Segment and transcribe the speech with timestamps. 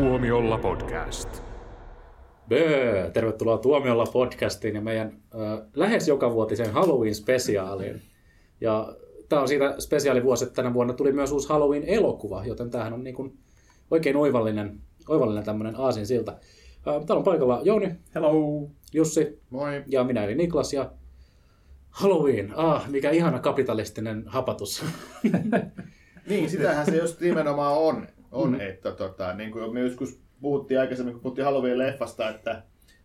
[0.00, 1.28] Tuomiolla podcast.
[2.48, 8.00] Böö, tervetuloa Tuomiolla podcastiin ja meidän äh, lähes jokavuotiseen Halloween-spesiaaliin.
[8.60, 8.96] Ja
[9.28, 13.14] tämä on siitä spesiaalivuosi, että tänä vuonna tuli myös uusi Halloween-elokuva, joten tämähän on niin
[13.14, 13.38] kuin
[13.90, 16.32] oikein oivallinen, oivallinen tämmöinen aasin siltä.
[16.32, 16.38] Äh,
[16.84, 18.32] täällä on paikalla Jouni, Hello!
[18.92, 19.84] Jussi Moi.
[19.86, 20.92] ja minä eli Niklas ja
[21.90, 24.84] Halloween, ah, mikä ihana kapitalistinen hapatus.
[26.28, 28.60] Niin, sitähän se just nimenomaan on, on mm.
[28.60, 32.62] että tota, niin kuin me joskus puhuttiin aikaisemmin, kun puhuttiin Halloween-leffasta, että,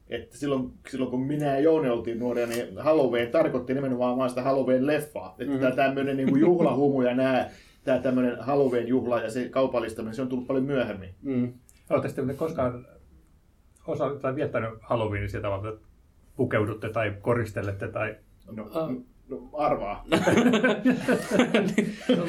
[0.08, 4.42] että silloin, silloin kun minä ja Jouni oltiin nuoria, niin Halloween tarkoitti nimenomaan vain sitä
[4.42, 5.36] Halloween-leffaa.
[5.40, 5.60] Että mm.
[5.60, 7.50] tämä tämmöinen niin kuin juhlahumu ja nämä,
[7.84, 11.16] tämä tämmöinen Halloween-juhla ja se kaupallistaminen, se on tullut paljon myöhemmin.
[11.22, 11.54] Mm.
[11.90, 12.88] Oletteko te koskaan
[13.88, 15.88] osa, tai viettänyt Halloweenin sieltä tavalla, että
[16.36, 18.16] pukeudutte tai koristelette tai...
[18.52, 18.90] No, Ah.
[19.30, 20.06] No arvaa.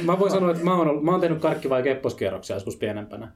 [0.07, 3.33] mä voin sanoa, että mä oon, ollut, mä oon tehnyt karkki- vai kepposkierroksia joskus pienempänä.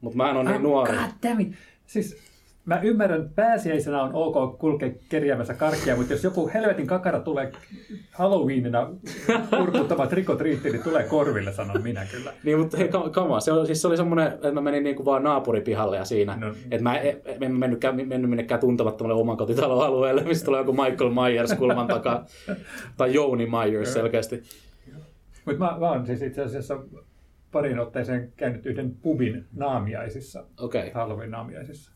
[0.00, 0.96] Mutta mä en ole niin nuori.
[1.22, 1.52] Damn it.
[1.86, 2.16] Siis
[2.64, 7.52] mä ymmärrän, pääsiäisenä on ok kulkea kerjäämässä karkkia, mutta jos joku helvetin kakara tulee
[8.12, 8.90] Halloweenina
[9.62, 12.32] urkuttamaan trikotriitti, niin tulee korville, sanon minä kyllä.
[12.44, 15.22] Niin, mutta hei, kama, se oli, siis se oli semmoinen, että mä menin niinku vaan
[15.22, 16.36] naapuripihalle ja siinä.
[16.36, 16.54] No.
[16.70, 21.10] Että mä en, en mennytkään, mennyt minnekään tuntemattomalle oman kotitalon alueelle, mistä tulee joku Michael
[21.10, 22.26] Myers kulman takaa.
[22.96, 24.42] tai Jouni Myers selkeästi.
[25.44, 26.82] Mutta mä, mä oon siis itse asiassa
[27.52, 30.80] parin otteeseen käynyt yhden pubin naamiaisissa, Okei.
[30.80, 30.92] Okay.
[30.92, 31.91] Halloween naamiaisissa.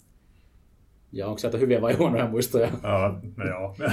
[1.16, 2.66] Ja onko sieltä hyviä vai huonoja muistoja?
[2.66, 3.74] Oh, no joo.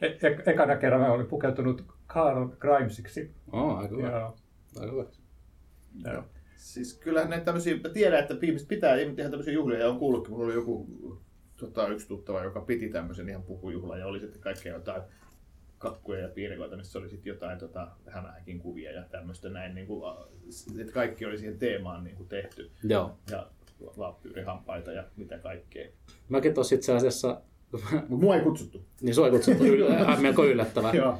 [0.00, 3.34] e- e- ekana kerran mä olin pukeutunut Carl Grimesiksi.
[3.52, 4.08] Oh, aika hyvä.
[4.08, 4.36] Joo.
[4.80, 5.04] Aika hyvä.
[6.12, 6.24] Joo.
[6.56, 10.32] Siis kyllähän näitä tämmöisiä, mä tiedän, että ihmiset pitää tehdä tämmöisiä juhlia ja on kuullutkin,
[10.32, 10.86] mulla oli joku
[11.56, 15.02] tota, yksi tuttava, joka piti tämmöisen ihan pukujuhlan ja oli sitten kaikkea jotain
[15.78, 20.02] kakkuja ja piirakoita, missä oli sitten jotain tota, hämähäkin kuvia ja tämmöistä näin, niin kuin,
[20.80, 22.70] että kaikki oli siihen teemaan niin kuin tehty.
[22.82, 23.18] Joo.
[23.30, 23.50] Ja
[23.98, 25.88] vampyyrihampaita ja mitä kaikkea.
[26.28, 27.40] Mäkin tuossa itse asiassa,
[28.08, 28.84] Mutta mua ei kutsuttu.
[29.02, 30.92] niin sua ei kutsuttu yl- äh, melko yllättävää.
[30.92, 31.18] Joo.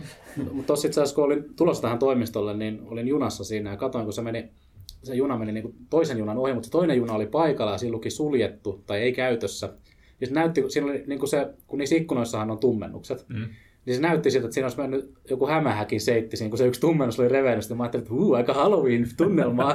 [0.53, 4.05] Mutta tuossa itse asiassa, kun olin tulossa tähän toimistolle, niin olin junassa siinä ja katsoin,
[4.05, 4.49] kun se meni,
[5.03, 7.93] se juna meni niin toisen junan ohi, mutta se toinen juna oli paikalla ja siinä
[7.93, 9.73] luki suljettu tai ei käytössä.
[10.21, 13.47] Ja se näytti, siinä oli niin kuin se, kun niissä ikkunoissahan on tummennukset, Mm.
[13.87, 16.81] Niin se näytti siltä, että siinä olisi mennyt joku hämähäkin seitti siinä, kun se yksi
[16.81, 17.65] tummennus oli revennyt.
[17.65, 19.75] Sitten mä ajattelin, että huu, aika Halloween-tunnelmaa.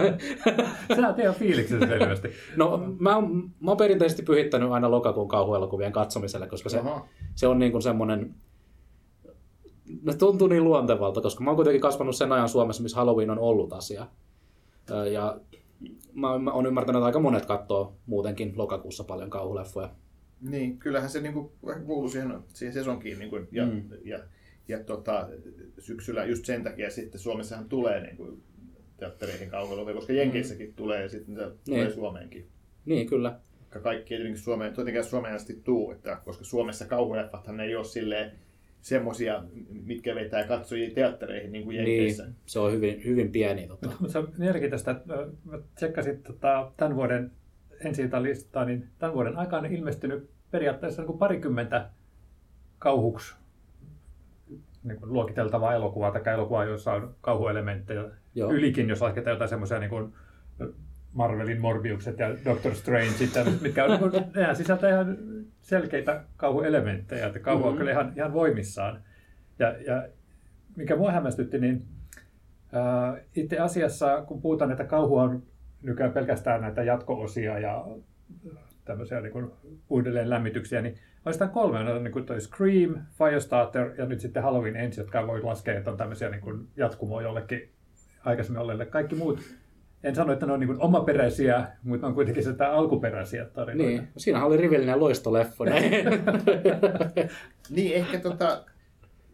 [0.95, 2.27] Sä oot ihan fiiliksessä selvästi.
[2.55, 7.07] no, mä oon, mä oon perinteisesti pyhittänyt aina lokakuun kauhuelokuvien katsomiselle, koska se, Aha.
[7.35, 8.35] se on niin kuin semmoinen,
[10.01, 13.39] no tuntuu niin luontevalta, koska mä oon kuitenkin kasvanut sen ajan Suomessa, missä Halloween on
[13.39, 14.07] ollut asia.
[15.11, 15.39] Ja
[16.13, 19.89] mä, mä oon ymmärtänyt, että aika monet katsoo muutenkin lokakuussa paljon kauhuleffoja.
[20.41, 21.53] Niin, kyllähän se niinku
[21.85, 23.71] kuuluu siihen, siihen sesonkiin niinku, ja, Mm.
[23.71, 23.89] mm.
[24.03, 24.19] ja,
[24.67, 25.29] ja tota,
[25.79, 28.39] syksyllä just sen takia sitten Suomessahan tulee niinku,
[28.97, 31.93] teattereihin kauhuelokuvia, koska Jenkeissäkin tulee ja sitten niitä tulee Niin.
[31.93, 32.47] Suomeenkin.
[32.85, 33.39] Niin, kyllä.
[33.61, 37.85] Vaikka kaikki ei tietenkin Suomeen, tietenkään Suomeen asti tuu, että, koska Suomessa kauhuleffathan ei ole
[37.85, 38.31] silleen
[38.81, 39.43] semmosia,
[39.85, 42.23] mitkä vetää katsojia teattereihin niin kuin Jenkeissä.
[42.25, 43.67] Niin, se on hyvin, hyvin pieni.
[43.67, 43.87] Tota.
[43.87, 47.31] Mutta se on mielenkiintoista, että ö, mä tsekkasin tota, tämän vuoden
[47.85, 51.89] ensi listaa, niin tämän vuoden aikana on ilmestynyt periaatteessa niin kuin parikymmentä
[52.79, 53.35] kauhuksi
[54.83, 58.03] niin kuin luokiteltavaa elokuvaa tai elokuvaa, jossa on kauhuelementtejä.
[58.35, 58.51] Joo.
[58.51, 60.13] Ylikin, jos lasketaan jotain semmoisia niin kuin
[61.13, 65.17] Marvelin Morbiukset ja Doctor Strange, ja mitkä on, niin kuin, nehän sisältää ihan
[65.61, 67.77] selkeitä kauhuelementtejä, että kauhu on Mhm.
[67.77, 69.01] kyllä ihan, ihan voimissaan.
[69.59, 70.07] Ja, ja
[70.75, 71.85] mikä mua hämmästytti, niin
[72.71, 75.43] ää, itse asiassa, kun puhutaan, että kauhua on
[75.85, 77.85] nykyään pelkästään näitä jatko-osia ja
[78.85, 79.51] tämmöisiä niin kuin
[79.89, 84.75] uudelleen lämmityksiä, niin oikeastaan kolme on niin kuin toi Scream, Firestarter ja nyt sitten Halloween
[84.75, 87.69] Ends, jotka voi laskea, että on tämmöisiä niin kuin jatkumoa jollekin
[88.25, 88.85] aikaisemmin olleille.
[88.85, 89.39] Kaikki muut,
[90.03, 93.91] en sano, että ne on niin kuin omaperäisiä, mutta ne on kuitenkin sitä alkuperäisiä tarinoita.
[93.91, 95.65] Niin, siinähän oli rivillinen loistoleffo.
[97.69, 98.65] Niin, ehkä tota,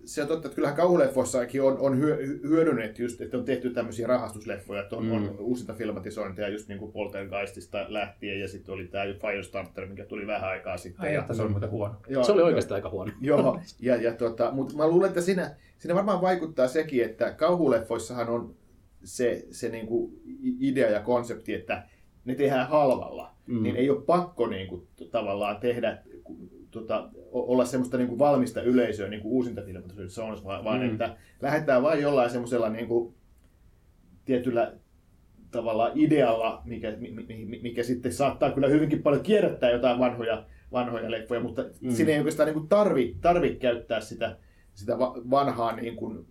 [0.05, 4.07] se on totta, että kyllähän kauhuleffoissakin on, on hyö, hyödynnetty just, että on tehty tämmöisiä
[4.07, 5.11] rahastusleffoja, että on, Mm.
[5.11, 10.27] on uusinta filmatisointeja just niin kuin Poltergeistista lähtien ja sitten oli tämä Firestarter, mikä tuli
[10.27, 11.05] vähän aikaa sitten.
[11.05, 11.95] Ai ja, että se on muuten huono.
[12.07, 12.47] joo, se oli joo.
[12.47, 13.11] oikeastaan aika huono.
[13.21, 18.29] Joo, ja, ja tota, mutta mä luulen, että siinä, siinä varmaan vaikuttaa sekin, että kauhuleffoissahan
[18.29, 18.55] on
[19.03, 20.13] se, se niinku
[20.59, 21.83] idea ja konsepti, että
[22.25, 23.63] ne tehdään halvalla, Mm.
[23.63, 25.97] niin ei ole pakko niinku, t- tavallaan tehdä,
[26.71, 30.91] tota, olla semmoista niinku valmista yleisöä niin kuin uusinta filmatisoinnissa on, vaan, vaan Mm.
[30.91, 33.13] että lähdetään vain jollain semmoisella niinku,
[34.25, 34.73] tietyllä
[35.51, 37.11] tavallaan idealla, mikä, mi-
[37.45, 41.91] mi- mikä sitten saattaa kyllä hyvinkin paljon kierrättää jotain vanhoja, vanhoja leffoja, mutta Mm.
[41.91, 44.37] siinä ei oikeastaan niin tarvi, tarvi käyttää sitä,
[44.73, 46.25] sitä va- vanhaa niin kuin,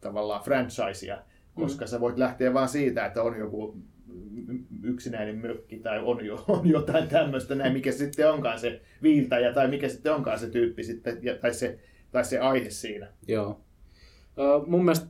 [0.00, 1.18] tavallaan franchisea,
[1.54, 1.88] koska mm.
[1.88, 3.76] sä voit lähteä vaan siitä, että on joku
[4.82, 9.68] yksinäinen mökki tai on, jo, on jotain tämmöistä näin, mikä sitten onkaan se viiltäjä tai
[9.68, 11.78] mikä sitten onkaan se tyyppi sitten, ja, tai, se,
[12.12, 13.08] tai se aihe siinä.
[13.28, 13.60] Joo.
[14.38, 15.06] Ö, mun mielestä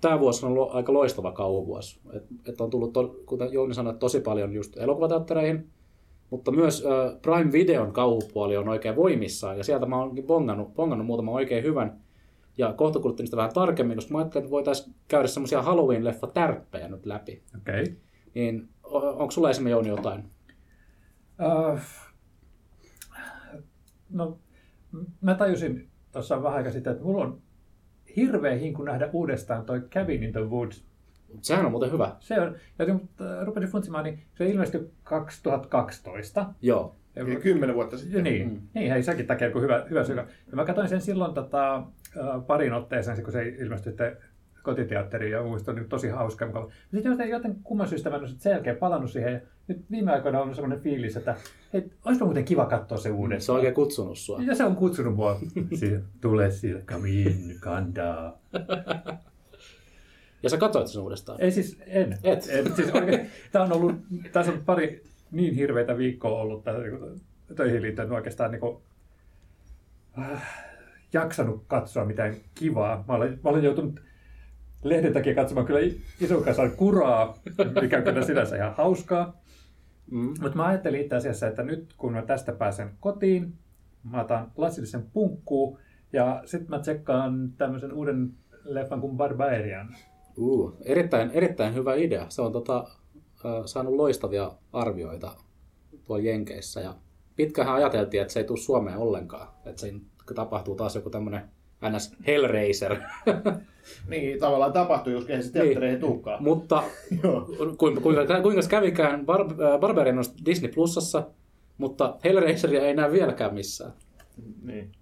[0.00, 2.00] tämä vuosi on ollut aika loistava kauhuvuosi.
[2.12, 5.68] Et, et on tullut, to, kuten Jouni sanoi, tosi paljon just elokuvateattereihin,
[6.30, 11.06] mutta myös ö, Prime Videon kauhupuoli on oikein voimissaan, ja sieltä mä oonkin bongannut, bongannut
[11.06, 12.04] muutama oikein hyvän,
[12.58, 17.06] ja kohta kuuluttiin niistä vähän tarkemmin, koska mä ajattelin, että voitaisiin käydä semmoisia Halloween-leffa-tärppejä nyt
[17.06, 17.42] läpi.
[17.56, 17.82] Okei.
[17.82, 17.94] Okay.
[18.34, 20.24] Niin onko sulla esimerkiksi Jouni jotain?
[21.40, 21.80] Uh,
[24.10, 24.38] no,
[25.20, 27.42] mä tajusin tuossa vähän aikaa sitten, että mulla on
[28.16, 30.84] hirveä hinku nähdä uudestaan toi Cabin in the Woods.
[31.40, 32.16] Sehän on muuten hyvä.
[32.20, 36.46] Se on, ja kun äh, rupesin funtsimaan, niin se ilmestyi 2012.
[36.62, 36.96] Joo.
[37.16, 38.24] Eli kymmenen vuotta sitten.
[38.24, 38.60] niin, mm.
[38.74, 40.16] niin hei, sekin takia kuin hyvä, hyvä syy.
[40.16, 43.92] Ja mä katsoin sen silloin tota, äh, parin otteeseen, kun se ilmestyi
[44.64, 46.46] kotiteatteriin ja muistan niin tosi hauska.
[46.46, 49.32] Mutta sitten joten, joten kumman syystä mä en sen jälkeen palannut siihen.
[49.32, 51.36] Ja nyt viime aikoina on sellainen fiilis, että
[51.72, 53.46] hei, olisipa muuten kiva katsoa se uudestaan.
[53.46, 54.40] Se on oikein kutsunut sua.
[54.42, 55.40] Ja se on kutsunut mua
[55.80, 58.38] siihen, tule siitä, come in, kandaa.
[60.42, 61.40] Ja sä katsoit sen uudestaan.
[61.40, 62.18] Ei siis, en.
[62.24, 62.48] Et.
[62.50, 63.94] en siis oikein, tää on ollut,
[64.32, 67.20] tässä on pari niin hirveitä viikkoa ollut tässä, niin
[67.56, 68.76] töihin liittyen että oikeastaan niin kuin,
[70.18, 70.64] äh,
[71.12, 73.04] jaksanut katsoa mitään kivaa.
[73.08, 74.00] Mä olen, mä olen joutunut
[74.84, 75.80] lehden takia katsomaan kyllä
[76.20, 77.38] ison kasan kuraa,
[77.82, 79.40] mikä on kyllä sinänsä ihan hauskaa.
[80.10, 80.34] Mm.
[80.40, 83.54] Mutta mä ajattelin itse asiassa, että nyt kun mä tästä pääsen kotiin,
[84.10, 85.78] mä otan lasillisen punkkuun
[86.12, 88.34] ja sitten mä tsekkaan tämmöisen uuden
[88.64, 89.96] leffan kuin Barbarian.
[90.36, 92.26] Uh, erittäin, erittäin hyvä idea.
[92.28, 92.84] Se on tota,
[93.66, 95.36] saanut loistavia arvioita
[96.04, 96.80] tuolla Jenkeissä.
[96.80, 96.94] Ja
[97.36, 99.48] pitkähän ajateltiin, että se ei tule Suomeen ollenkaan.
[99.66, 100.00] Että siinä
[100.34, 101.42] tapahtuu taas joku tämmöinen
[101.90, 102.96] NS Hellraiser.
[104.08, 106.42] Niin, tavallaan tapahtui, jos eihän se teattereihin tuukaan.
[106.42, 106.82] Mutta
[107.78, 111.30] kuinka, kuinka, kuinka se kävikään, Bar- äh, Barbarian on Disney Plusassa,
[111.78, 113.92] mutta Hellraiseria ei näe vieläkään missään.
[114.62, 114.92] Niin.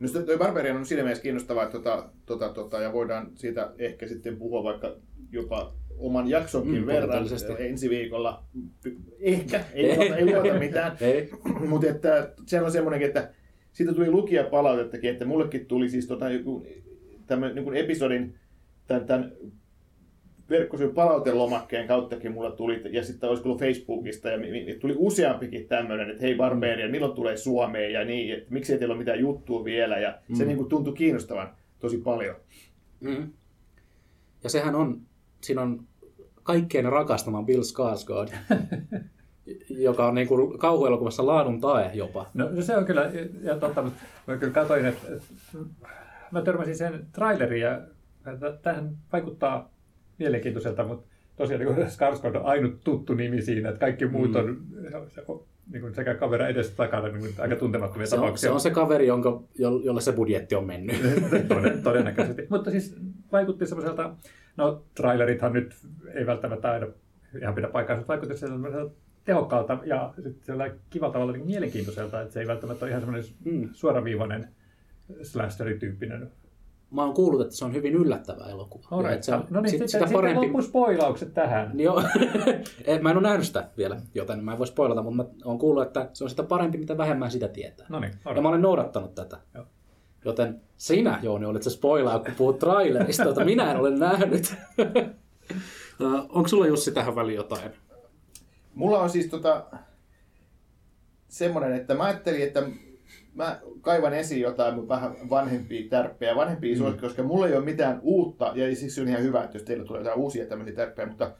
[0.00, 3.72] No sitten toi Barbarian on siinä mielessä kiinnostavaa, että tota, tota, tota, ja voidaan siitä
[3.78, 4.96] ehkä sitten puhua vaikka
[5.32, 7.26] jopa oman jaksonkin Mm, verran
[7.58, 8.42] ensi viikolla.
[9.20, 10.96] Ehkä, ei, luota, ei luota mitään.
[11.00, 11.30] Ei.
[11.68, 13.30] Mutta että se on semmoinenkin, että
[13.78, 16.66] siitä tuli lukijapalautettakin, että mullekin tuli siis tota, joku,
[17.26, 18.34] tämän niin episodin
[18.86, 19.32] tämän, tämän
[20.50, 24.38] verkkosivujen palautelomakkeen kauttakin mulla tuli, ja sitten olisi tullut Facebookista, ja
[24.80, 28.98] tuli useampikin tämmöinen, että hei Barbarian, milloin tulee Suomeen, ja niin, että miksei teillä ole
[28.98, 30.48] mitään juttua vielä, ja se Mm.
[30.48, 32.36] niin kuin tuntui kiinnostavan tosi paljon.
[33.00, 33.32] Mm.
[34.44, 35.00] Ja sehän on,
[35.42, 35.84] siinä on
[36.42, 38.36] kaikkein rakastaman Bill Skarsgård,
[39.70, 42.30] joka on niin kuin kauhuelokuvassa laadun tae jopa.
[42.34, 43.10] No se on kyllä,
[43.42, 45.58] ja totta, mutta mä kyllä katsoin, että että
[46.32, 47.80] mä törmäsin sen traileriin ja
[48.62, 49.70] tähän vaikuttaa
[50.18, 54.56] mielenkiintoiselta, mutta tosiaan niin Skarsgård on ainut tuttu nimi siinä, että kaikki muut on,
[55.14, 58.48] se on niin kuin sekä kamera edestä takana niin kuin aika tuntemattomia Se on, tapauksia.
[58.48, 60.96] se on se kaveri, jonka, jo- jolle se budjetti on mennyt.
[61.48, 62.46] Toden- todennäköisesti.
[62.50, 62.96] Mutta siis
[63.32, 64.14] vaikutti semmoiselta,
[64.56, 65.74] no trailerithan nyt
[66.14, 66.86] ei välttämättä aina
[67.42, 68.94] ihan pidä paikkaansa, mutta vaikutti semmoiselta
[69.28, 73.30] tehokkaalta ja sitten sellainen kivalla tavalla niin mielenkiintoiselta, että se ei välttämättä ole ihan semmoinen
[73.44, 73.68] Mm.
[73.72, 74.48] suoraviivainen
[75.22, 76.30] slasherityyppinen.
[76.90, 78.88] Mä oon kuullut, että se on hyvin yllättävä elokuva.
[78.90, 79.14] Ja Alright.
[79.14, 80.46] että se on, no niin, sit, sitten, sitä sitten parempi...
[80.46, 81.70] loppuspoilaukset tähän.
[81.74, 82.02] Niin Joo.
[82.84, 85.58] Eh, mä en ole nähnyt sitä vielä, joten mä en voi spoilata, mutta mä oon
[85.58, 87.86] kuullut, että se on sitä parempi, mitä vähemmän sitä tietää.
[87.88, 89.38] No niin, Ja mä olen noudattanut tätä.
[89.54, 89.64] Joo.
[90.24, 94.54] Joten sinä, Jouni, olet se spoilaa, kun puhut trailerista, jota minä en ole nähnyt.
[96.28, 97.70] Onko sulla Jussi tähän väliin jotain?
[98.78, 99.66] Mulla on siis tota,
[101.28, 102.62] semmoinen, että mä ajattelin, että
[103.34, 106.78] mä kaivan esiin jotain mun vähän vanhempia tärppejä, vanhempia mm.
[106.78, 109.84] suosikkeja, koska mulla ei ole mitään uutta, ja siksi on ihan hyvä, että jos teillä
[109.84, 111.30] tulee jotain uusia tämmöisiä tärppejä, mutta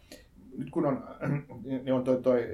[0.56, 1.04] nyt kun on,
[1.64, 2.48] niin on toi, toi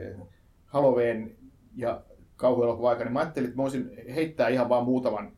[0.66, 1.36] Halloween
[1.76, 2.02] ja
[2.36, 5.32] kauhuelokuva aika, niin mä ajattelin, että mä voisin heittää ihan vaan muutaman,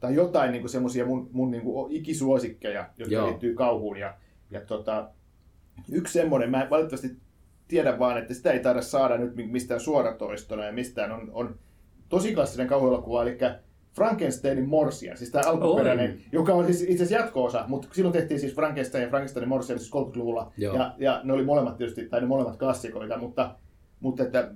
[0.00, 3.26] tai jotain niin semmoisia mun, mun niin ikisuosikkeja, jotka Joo.
[3.26, 3.96] liittyy kauhuun.
[3.96, 4.14] Ja,
[4.50, 5.10] ja tota,
[5.92, 7.16] yksi semmoinen, mä en valitettavasti
[7.68, 11.58] tiedä vaan, että sitä ei taida saada nyt mistään suoratoistona ja mistään on, on
[12.08, 13.38] tosi klassinen kauhuelokuva, eli
[13.96, 16.18] Frankensteinin Morsia, siis tämä alkuperäinen, Oi.
[16.32, 19.92] joka on siis itse asiassa jatko-osa, mutta silloin tehtiin siis Frankenstein ja Frankensteinin Morsia siis
[19.94, 20.76] 30-luvulla, Joo.
[20.76, 23.54] ja, ja ne oli molemmat tietysti, tai ne molemmat klassikoita, mutta,
[24.00, 24.50] mutta että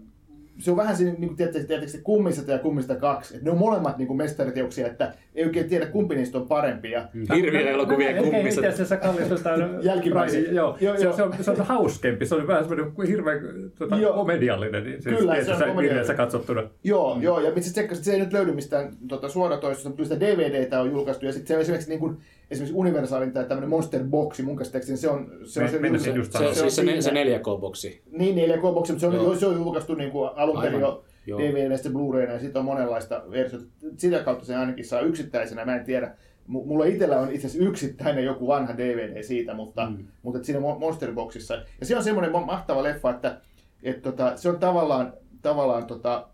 [0.60, 3.58] se on vähän siinä, niin kuin tiedätte, tiedätte, kummista ja kummista kaksi, että ne on
[3.58, 6.90] molemmat niin kuin mestariteoksia, että ei oikein tiedä kumpi niistä on parempi.
[6.90, 8.46] Ja, Hirviä elokuvia kummiset.
[8.64, 10.54] Itse asiassa kallistutaan Jälkimmäisiin.
[10.54, 11.12] Joo, Joo, se, joo.
[11.12, 13.40] se, on, se on hauskempi, se on vähän semmoinen kuin hirveän
[13.78, 14.14] tota, Joo.
[14.14, 14.84] komediallinen.
[14.84, 16.16] Niin siis Kyllä, se on komediallinen.
[16.16, 16.62] katsottuna.
[16.84, 20.08] Joo, joo, ja sitten tsekkasin, että se ei nyt löydy mistään tota, suoratoistosta, mutta kyllä
[20.08, 22.16] sitä DVDtä on julkaistu, ja sitten se on esimerkiksi niin kuin,
[22.50, 26.18] esimerkiksi Universalin tai tämmöinen Monster Boxi, mun käsittääkseni se on se, on se, meinasin se,
[26.18, 27.00] just Se, se, se, siinä.
[27.00, 28.02] se 4K-boksi.
[28.10, 29.34] Niin, 4K-boksi, mutta se on, Joo.
[29.34, 31.38] se on julkaistu niin kuin alun perin jo Joo.
[31.38, 33.64] DVD ja Blu-rayna, ja sitten on monenlaista versiota.
[33.96, 36.06] Sitä kautta se ainakin saa yksittäisenä, mä en tiedä.
[36.46, 40.06] M- Mulla itsellä on itse asiassa yksittäinen joku vanha DVD siitä, mutta, mm.
[40.22, 41.54] mutta siinä Mo- Monster Boxissa.
[41.80, 43.40] Ja se on semmoinen ma- mahtava leffa, että
[43.82, 46.28] et tota, se on tavallaan, tavallaan tota,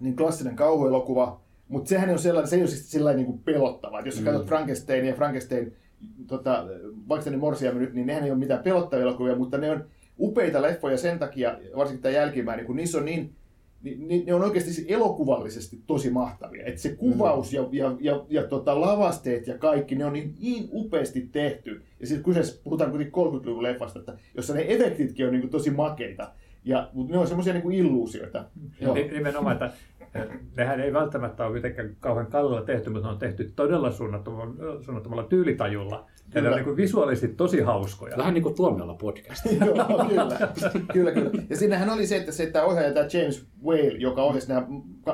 [0.00, 4.00] niin klassinen kauhuelokuva, mutta sehän on sellainen, se ei ole siis sellainen niin kuin pelottava.
[4.00, 5.72] Et jos sä katsot Frankenstein ja Frankenstein,
[6.26, 6.66] tota,
[7.08, 9.84] vaikka ne morsiamme nyt, niin nehän ei ole mitään pelottavia elokuvia, mutta ne on
[10.20, 13.32] upeita leffoja sen takia, varsinkin tämä jälkimmäinen, kun niissä on niin,
[13.82, 16.66] niin, niin ne on oikeasti siis elokuvallisesti tosi mahtavia.
[16.66, 20.68] Että se kuvaus ja, ja, ja, ja tota, lavasteet ja kaikki, ne on niin, niin
[20.72, 21.82] upeasti tehty.
[22.00, 25.70] Ja siis kyseessä puhutaan kuitenkin 30-luvun leffasta, että, jossa ne efektitkin on niin kuin tosi
[25.70, 26.32] makeita.
[26.64, 28.44] Ja, mutta ne on semmoisia niin illuusioita.
[28.80, 28.94] Joo.
[28.94, 29.72] Ni- Nimenomaan, että
[30.56, 35.24] nehän ei välttämättä ole mitenkään kauhean kalliilla tehty, mutta ne on tehty todella suunnattomalla, suunnattomalla
[35.24, 36.06] tyylitajulla.
[36.34, 38.16] Ja ne on niin kuin visuaalisesti tosi hauskoja.
[38.16, 39.44] Vähän niin kuin Tuomiolla podcast.
[39.66, 39.74] Joo,
[40.06, 40.38] kyllä,
[40.92, 41.42] kyllä, kyllä.
[41.50, 44.66] Ja siinähän oli se, että se että ohjaaja tämä James Whale, joka ohjasi nämä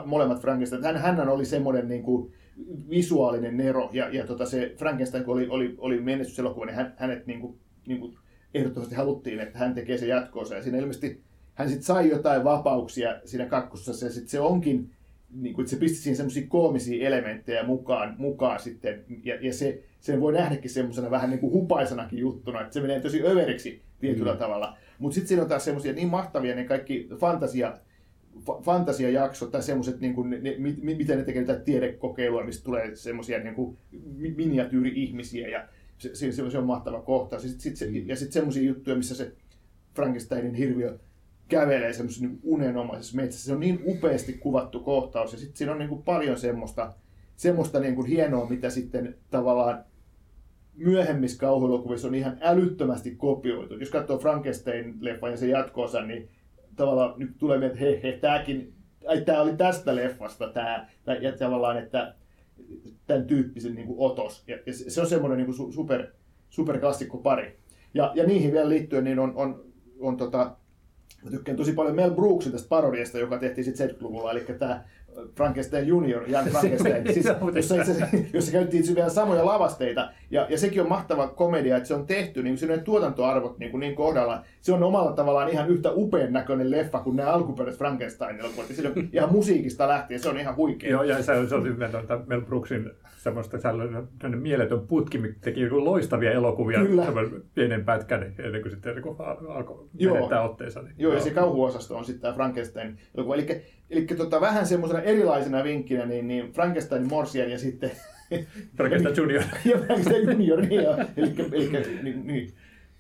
[0.05, 2.33] molemmat Frankenstein, hän, hän oli semmoinen niin kuin
[2.91, 7.27] visuaalinen nero, ja, ja tota se Frankenstein, kun oli, oli, oli menestyselokuva, niin hän, hänet
[7.27, 8.19] niin kuin, niin kuin
[8.55, 11.23] ehdottomasti haluttiin, että hän tekee se jatkoosa, ja siinä ilmeisesti
[11.55, 14.91] hän sitten sai jotain vapauksia siinä kakkosessa, ja sitten se onkin,
[15.35, 19.83] niin kuin, että se pisti siihen semmoisia koomisia elementtejä mukaan, mukaan sitten, ja, ja se,
[20.01, 24.33] sen voi nähdäkin semmoisena vähän niin kuin hupaisenakin juttuna, että se menee tosi överiksi tietyllä
[24.33, 24.39] mm.
[24.39, 24.77] tavalla.
[24.99, 27.79] Mutta sitten siinä on taas semmoisia niin mahtavia ne kaikki fantasia,
[28.37, 32.45] fa- fantasiajaksot tai semmoiset, niin kuin, ne, ne, mi- mi- miten ne tekee jotain tiedekokeilua,
[32.45, 33.77] mistä tulee semmoisia niin kuin
[34.37, 35.69] miniatyyri-ihmisiä ja
[35.99, 37.41] se, se, se, on mahtava kohta.
[37.41, 39.33] Sit, sit se, ja sitten semmoisia juttuja, missä se
[39.95, 40.99] Frankensteinin hirviö
[41.55, 43.47] kävelee semmoisessa niin unenomaisessa metsässä.
[43.47, 46.93] Se on niin upeasti kuvattu kohtaus ja sitten siinä on niin kuin paljon semmoista,
[47.37, 49.85] semmoista niin kuin hienoa, mitä sitten tavallaan
[50.77, 53.75] myöhemmissä kauhuelokuvissa on ihan älyttömästi kopioitu.
[53.75, 56.29] Jos katsoo Frankenstein-leffan ja sen jatkoosa, niin
[56.77, 58.75] tavallaan nyt tulee mieleen, että hei, hei, tämäkin,
[59.07, 60.89] ai, tämä oli tästä leffasta tämä,
[61.21, 62.15] ja tavallaan, että
[63.07, 64.45] tämän tyyppisen niin kuin otos.
[64.47, 66.07] Ja, ja se on semmoinen niin kuin su- super,
[66.51, 67.57] superklassikko pari.
[67.95, 69.65] Ja, ja niihin vielä liittyen niin on, on,
[70.01, 70.57] on tota,
[71.25, 74.85] mä tykkään tosi paljon Mel Brooksin tästä parodiasta, joka tehtiin sitten 70-luvulla, eli tämä
[75.37, 80.13] Frankenstein Junior, Jan Frankenstein, siis, jossa, itse, jossa käytettiin itse vielä samoja lavasteita.
[80.35, 83.81] Ja, ja sekin on mahtava komedia, että se on tehty niin kuin tuotantoarvot niin, kuin
[83.81, 84.45] niin kohdallaan.
[84.61, 88.71] Se on omalla tavallaan ihan yhtä upean näköinen leffa kuin nämä alkuperäiset Frankenstein-elokuvat.
[88.71, 90.91] Ja on ihan musiikista lähtien, se on ihan huikea.
[90.91, 95.61] Joo, ja se, se on hyvä, että Mel Brooksin semmoista sellainen, mieletön putki, mikä teki
[95.61, 97.07] joku loistavia elokuvia, Kyllä.
[97.55, 99.17] pienen pätkän, ennen kuin sitten niin
[99.49, 100.15] alkoi Joo.
[100.15, 100.83] menettää otteensa.
[100.83, 103.35] Niin, Joo, ja se kauhuosasto on sitten tämä Frankenstein elokuva.
[103.35, 107.91] Eli, eli tota, vähän semmoisena erilaisena vinkkinä, niin, niin Frankenstein Morsian ja sitten...
[108.77, 109.43] Frankenstein Junior.
[109.65, 110.97] ja Junior, niin joo.
[111.17, 112.53] Eli, eli, niin, niin.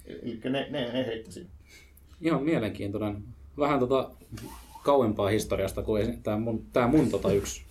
[0.06, 1.46] eli ne, ne, ne heittäisin.
[2.20, 3.22] Ihan mielenkiintoinen.
[3.58, 4.10] Vähän tota
[4.84, 7.64] kauempaa historiasta kuin tämä mun, tää mun tota yksi.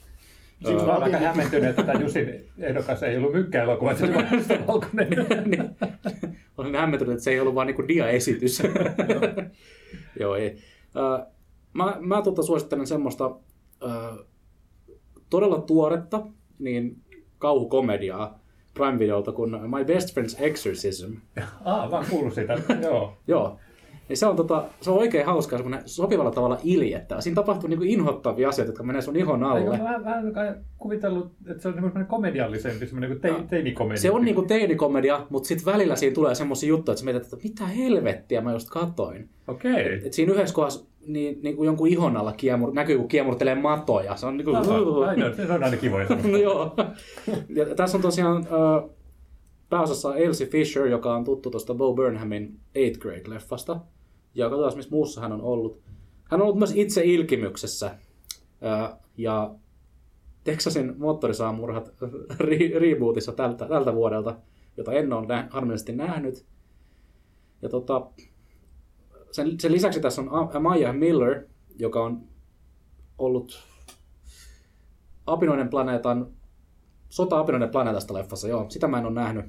[0.67, 4.67] Siksi mä olen aika hämmentynyt, että tämä Jusin ehdokas ei ollut mykkäelokuva, että se oli
[4.67, 5.09] valkoinen.
[5.49, 5.69] niin.
[6.57, 8.63] Olen hämmentynyt, että se ei ollut vaan niinku dia-esitys.
[10.19, 10.57] Joo, ei.
[11.73, 13.35] Mä, mä tota suosittelen semmoista
[15.29, 16.27] todella tuoretta
[16.59, 17.02] niin
[17.43, 18.39] kauhukomediaa
[18.73, 21.13] Prime-videolta kuin My Best Friend's Exorcism.
[21.65, 22.57] Ah, mä oon kuullut sitä,
[22.87, 23.13] joo.
[23.27, 23.57] Joo.
[24.09, 27.21] Ja se on, tota, se on oikein hauskaa, semmoinen sopivalla tavalla iljettävä.
[27.21, 29.77] Siinä tapahtuu niinku inhottavia asioita, jotka menee sun ihon Eikö alle.
[29.77, 34.01] mä vähän, vähän kai kuvitellut, että se on semmoinen komediallisempi, semmoinen kuin te, teinikomedia.
[34.01, 37.37] Se on niinku teinikomedia, mutta sitten välillä siinä tulee semmoisia juttuja, että sä mietit, että
[37.43, 39.29] mitä helvettiä mä just katoin.
[39.47, 40.01] Okei.
[40.05, 44.15] Et siinä yhdessä kohdassa niin, niin kuin jonkun ihon alla kiemur, näkyy, kun kiemurtelee matoja.
[44.15, 44.55] Se on niin kuin,
[45.07, 46.75] aina, se on aina kivoja no joo.
[47.49, 48.89] Ja tässä on tosiaan äh,
[49.69, 53.79] pääosassa Elsie Fisher, joka on tuttu tuosta Bo Burnhamin 8th Grade-leffasta.
[54.35, 55.81] Ja katsotaan, missä muussa hän on ollut.
[56.31, 57.85] Hän on ollut myös itse Ilkimyksessä.
[58.65, 59.55] Äh, ja
[60.43, 61.93] Texasin moottorisaamurhat
[62.41, 64.35] re- rebootissa tältä, tältä vuodelta,
[64.77, 66.45] jota en ole nä- harmillisesti nähnyt.
[67.61, 68.07] Ja tota,
[69.33, 71.43] sen, sen lisäksi tässä on A- Maya Miller,
[71.79, 72.23] joka on
[73.17, 73.63] ollut
[75.25, 76.27] Apinoiden planeetan,
[77.09, 79.45] Sota Apinoiden planeetasta leffassa, joo, sitä mä en ole nähnyt.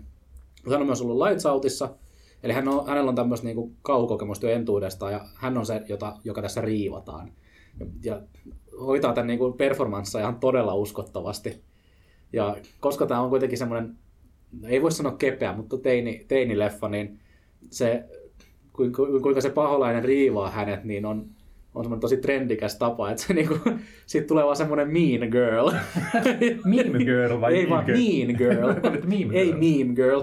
[0.70, 1.96] Hän on myös ollut Lights Outissa,
[2.42, 6.16] eli hän on, hänellä on tämmöistä niinku kauhukokemusta jo entuudestaan, ja hän on se, jota,
[6.24, 7.32] joka tässä riivataan.
[7.80, 8.22] Ja, ja
[8.80, 11.62] hoitaa tämän niinku performanssia ihan todella uskottavasti.
[12.32, 13.98] Ja koska tämä on kuitenkin semmoinen,
[14.64, 17.20] ei voi sanoa kepeä, mutta teini, teinileffa, niin
[17.70, 18.08] se,
[18.76, 21.24] kuinka, kuinka se paholainen riivaa hänet, niin on,
[21.74, 23.58] on semmoinen tosi trendikäs tapa, että se niinku,
[24.06, 25.70] siitä tulee vaan semmoinen mean girl.
[26.74, 27.98] Meme girl vai Ei vaan girl?
[27.98, 28.68] mean girl.
[29.18, 29.58] Meme Ei girl.
[29.84, 30.20] meme girl.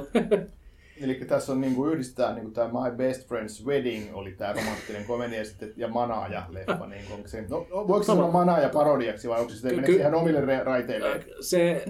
[1.02, 5.38] Eli tässä on niinku yhdistää niinku tämä My Best Friend's Wedding oli tämä romanttinen komedia
[5.40, 6.88] ja sitten ja Manaaja leffa.
[6.88, 9.96] Niinku, onko se, no, no, voiko se sanoa Manaaja parodiaksi vai onko se sitten Ky-
[9.96, 11.24] ihan omille re- raiteille?
[11.40, 11.86] se,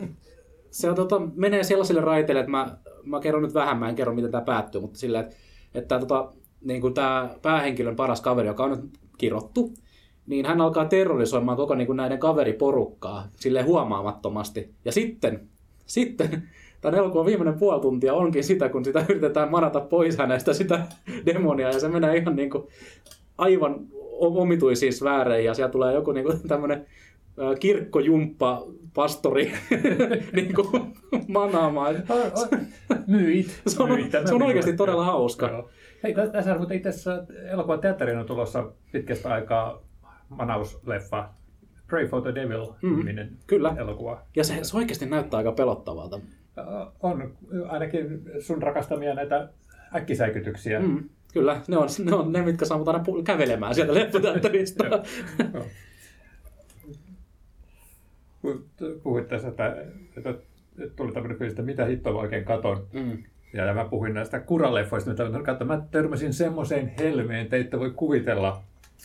[0.71, 4.13] se on, tota, menee sellaisille raiteille, että mä, mä kerron nyt vähän, mä en kerro
[4.15, 5.35] miten tämä päättyy, mutta silleen, että,
[5.73, 9.73] että tota, niin kuin tämä päähenkilön paras kaveri, joka on nyt kirottu,
[10.27, 14.69] niin hän alkaa terrorisoimaan koko niin kuin näiden kaveriporukkaa sille huomaamattomasti.
[14.85, 15.47] Ja sitten,
[15.85, 16.43] sitten
[16.81, 20.87] tämän elokuvan viimeinen puoli tuntia onkin sitä, kun sitä yritetään manata pois hänestä sitä
[21.25, 22.63] demonia, ja se menee ihan niin kuin
[23.37, 23.75] aivan
[24.19, 26.85] omituisiin sfääreihin, ja sieltä tulee joku niin kuin tämmöinen
[27.59, 29.51] kirkkojumppa pastori
[30.35, 30.93] niin kuin
[31.27, 31.95] manaamaan.
[33.07, 33.61] Myit.
[33.67, 34.11] Se on, Myit.
[34.25, 35.47] Se on oikeasti todella hauska.
[35.47, 35.69] Joo.
[36.03, 39.81] Hei, tä- tässä on itse asiassa elokuvan teatteriin on tulossa pitkästä aikaa
[40.29, 41.29] manausleffa
[41.87, 43.75] Pray for the Devil niminen kyllä.
[43.77, 44.21] elokuva.
[44.35, 46.19] Ja se, se oikeasti näyttää aika pelottavalta.
[46.99, 47.33] On
[47.69, 49.49] ainakin sun rakastamia näitä
[49.95, 50.79] äkkisäikytyksiä.
[50.79, 53.93] Mm, kyllä, ne on, ne on ne, mitkä saa mut aina kävelemään sieltä.
[58.41, 58.65] Kun
[59.03, 59.75] Puhuit tässä, että,
[60.17, 60.33] että
[60.95, 62.87] tuli tämmöinen fiilis, että mitä hittoa oikein katon.
[62.93, 63.23] mm.
[63.53, 65.67] Ja, mä puhuin näistä kuraleffoista, mitä mä katsoin.
[65.67, 68.63] Mä törmäsin semmoiseen helmeen, te ette voi kuvitella.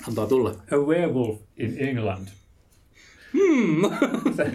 [0.08, 0.50] Antaa tulla.
[0.50, 2.28] A Werewolf in England.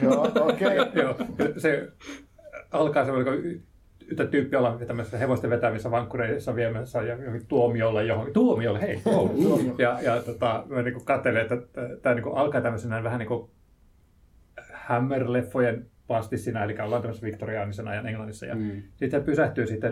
[0.01, 0.77] Joo, okei.
[1.01, 1.15] Joo,
[1.57, 1.91] se
[2.71, 3.61] alkaa semmoinen, kun
[4.07, 8.33] yhtä tyyppi olla tämmöisessä hevosten vetävissä vankkureissa viemässä ja johonkin tuomiolle johonkin.
[8.33, 9.01] Tuomiolle, hei!
[9.05, 9.29] Wow.
[9.29, 9.75] Tuomio.
[9.77, 11.57] Ja, ja tota, mä niin katselen, että
[12.01, 13.49] tämä niin alkaa tämmöisenä vähän niin kuin
[14.73, 18.45] Hammer-leffojen pastissina, eli ollaan tämmöisessä viktoriaanisen ajan Englannissa.
[18.45, 18.81] Ja Mm.
[18.95, 19.91] sitten pysähtyy sitten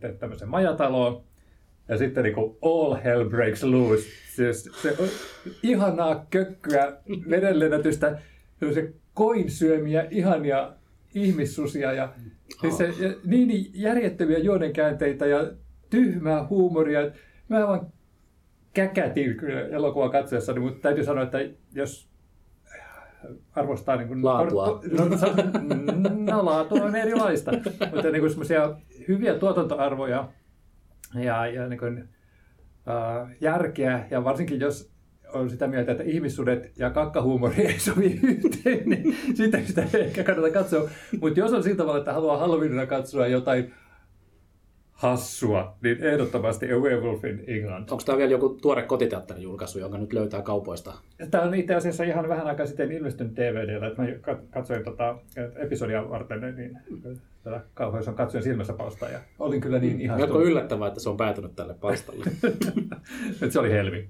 [0.00, 1.22] t- tämmöiseen majataloon,
[1.88, 4.08] ja sitten niin kuin all hell breaks loose.
[4.34, 5.08] Siis se on
[5.62, 6.96] ihanaa kökkyä,
[7.30, 8.18] vedenlennätystä,
[9.14, 10.72] koin syömiä, ihania
[11.14, 12.12] ihmissusia ja,
[12.60, 15.50] siis se, ja niin järjettömiä juonenkäänteitä ja
[15.90, 17.10] tyhmää huumoria.
[17.48, 17.86] Mä vaan
[18.74, 21.38] käkätin kyllä elokuvan katsoessa, mutta täytyy sanoa, että
[21.74, 22.09] jos
[23.52, 24.80] arvostaa niin kuin, Laatua.
[24.98, 25.26] No, se-
[26.32, 27.52] no, laatua on erilaista,
[27.94, 28.76] mutta niin kuin semmoisia
[29.08, 30.28] hyviä tuotantoarvoja
[31.14, 32.08] ja, ja niin kuin,
[32.88, 34.90] äh, järkeä, ja varsinkin jos
[35.32, 40.24] on sitä mieltä, että ihmissudet ja kakkahuumori ei sovi yhteen, niin sitä, sitä ei ehkä
[40.24, 40.90] kannata katsoa.
[41.20, 43.74] Mutta jos on sillä tavalla, että haluaa Halloweenina katsoa jotain
[45.00, 47.88] hassua, niin ehdottomasti A Werewolf in England.
[47.90, 50.94] Onko tämä vielä joku tuore kotiteatterin julkaisu, jonka nyt löytää kaupoista?
[51.30, 55.18] Tämä on itse asiassa ihan vähän aikaa sitten ilmestynyt DVDllä, että mä kat- katsoin tota
[55.56, 56.78] episodia varten, niin
[57.42, 61.08] tätä kauheus on katsojen silmässä palsta ja olin kyllä niin Melko ihastunut, yllättävää, että se
[61.08, 62.24] on päätynyt tälle palstalle.
[63.42, 64.08] että se oli helmi.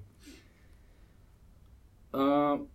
[2.14, 2.68] Uh,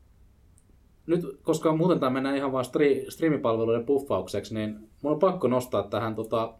[1.07, 5.83] nyt, koska muuten tämä mennään ihan vaan stri- striimipalveluiden puffaukseksi, niin mun on pakko nostaa
[5.83, 6.53] tähän tota,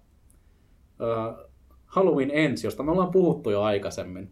[1.86, 4.30] Halloween Ends, josta me ollaan puhuttu jo aikaisemmin.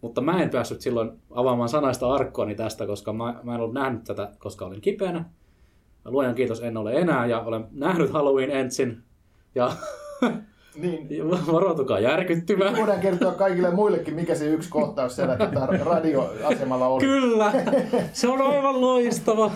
[0.00, 4.04] Mutta mä en päässyt silloin avaamaan sanaista arkkoani tästä, koska mä, mä en ollut nähnyt
[4.04, 5.24] tätä, koska olin kipeänä.
[6.04, 9.02] Luojan kiitos, en ole enää, ja olen nähnyt Halloween Endsin,
[9.54, 9.72] ja
[10.76, 11.08] Niin.
[11.52, 12.76] varoitukaa järkyttymään.
[12.76, 17.04] Voidaan kertoa kaikille muillekin, mikä se yksi kohtaus siellä tota, radioasemalla oli.
[17.04, 17.52] Kyllä,
[18.12, 19.50] se on aivan loistava.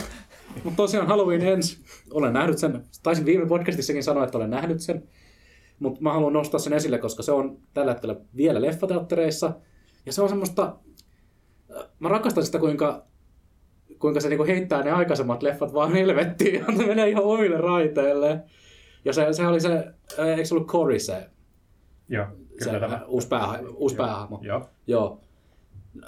[0.65, 5.03] Mutta tosiaan Halloween Ends, olen nähnyt sen, taisin viime podcastissakin sanoa, että olen nähnyt sen.
[5.79, 9.53] Mutta mä haluan nostaa sen esille, koska se on tällä hetkellä vielä leffateattereissa.
[10.07, 10.77] Ja se on semmoista,
[11.77, 13.07] äh, mä rakastan sitä kuinka,
[13.99, 18.43] kuinka se niinku heittää ne aikaisemmat leffat vaan helvettiin ja ne menee ihan omille raiteille.
[19.05, 19.73] Ja se, se oli se,
[20.19, 21.31] äh, eikö se ollut Cory se,
[22.09, 22.27] Joo,
[22.65, 22.95] se tämä.
[22.95, 24.41] äh, uusi, pää, uusi päähahmo?
[24.43, 24.69] Joo.
[24.87, 25.21] Joo.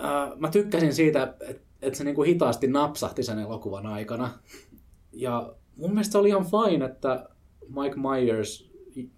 [0.05, 4.31] Äh, mä tykkäsin siitä, että et se niinku hitaasti napsahti sen elokuvan aikana.
[5.13, 7.29] Ja mun mielestä se oli ihan fine, että
[7.69, 8.68] Mike Myers,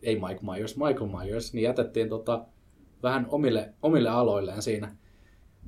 [0.03, 2.45] ei Mike Myers, Michael Myers, niin jätettiin tota
[3.03, 4.97] vähän omille, omille aloilleen siinä.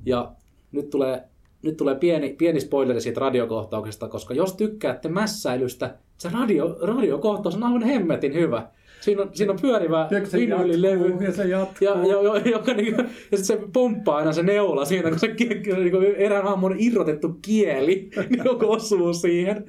[0.05, 0.31] Ja
[0.71, 1.23] nyt tulee,
[1.61, 7.63] nyt tulee pieni, pieni spoileri siitä radiokohtauksesta, koska jos tykkäätte mässäilystä, se radio, radiokohtaus on
[7.63, 8.67] aivan hemmetin hyvä.
[9.01, 11.17] Siinä on, siinä on pyörivä vinyylilevy.
[11.25, 11.87] ja se jatkuu.
[11.87, 12.95] Ja, ja, ja, joka, niin,
[13.31, 18.09] ja se pomppaa aina se neula siinä, kun se niin kuin erään hahmon irrotettu kieli
[18.29, 19.65] niin osuu siihen.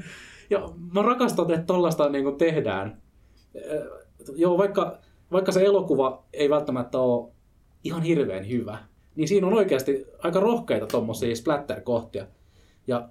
[0.50, 3.02] Ja mä rakastan, että tollaista niin kuin tehdään.
[4.34, 4.98] Joo, vaikka,
[5.32, 7.32] vaikka se elokuva ei välttämättä ole
[7.84, 8.78] ihan hirveän hyvä,
[9.16, 12.26] niin siinä on oikeasti aika rohkeita tommosia splatter-kohtia.
[12.86, 13.08] Ja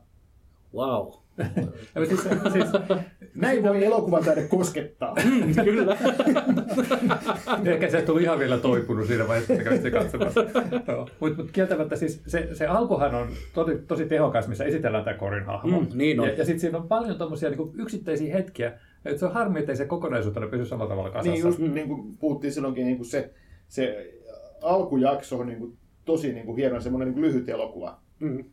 [0.76, 1.08] Wow.
[2.08, 2.22] Siis,
[2.54, 2.66] siis,
[3.36, 5.16] Näin voi elokuvataide koskettaa.
[5.64, 5.98] Kyllä.
[7.72, 10.44] Ehkä se et ollut ihan vielä toipunut siinä vaiheessa, kun kävit se katsomassa.
[11.20, 15.46] Mutta mut kieltämättä siis se, se alkuhan on tosi, tosi tehokas, missä esitellään tämä Korin
[15.46, 15.80] hahmo.
[15.80, 16.28] Mm, niin on.
[16.28, 19.72] Ja, ja sitten siinä on paljon tommosia niin yksittäisiä hetkiä, että se on harmi, että
[19.72, 21.32] ei se kokonaisuutena pysy samalla tavalla kasassa.
[21.32, 23.34] niin just niin kuin puhuttiin silloinkin, niin kuin se,
[23.68, 24.14] se
[24.62, 27.98] alkujakso on niin kuin tosi niin kuin hieno, semmoinen niin kuin lyhyt elokuva.
[28.20, 28.44] Mm.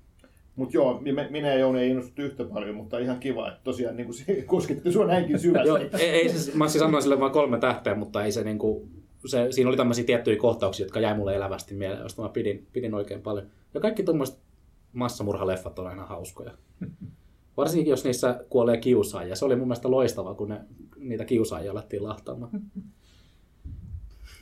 [0.56, 3.96] Mutta joo, mi- minä ja Jouni ei innostuttu yhtä paljon, mutta ihan kiva, että tosiaan
[3.96, 5.68] niin kuin se kosketti sua näinkin syvästi.
[5.68, 8.88] Joo, ei, ei se, Massi sanoi sille vain kolme tähteä, mutta ei se niinku,
[9.26, 12.94] se, siinä oli tämmöisiä tiettyjä kohtauksia, jotka jäi mulle elävästi mieleen, josta mä pidin, pidin
[12.94, 13.46] oikein paljon.
[13.74, 14.38] Ja kaikki tuommoiset
[14.92, 16.50] massamurhaleffat on aina hauskoja.
[17.60, 19.36] Varsinkin jos niissä kuolee kiusaajia.
[19.36, 20.60] Se oli mun mielestä loistavaa, kun ne,
[20.98, 22.50] niitä kiusaajia alettiin lahtaamaan.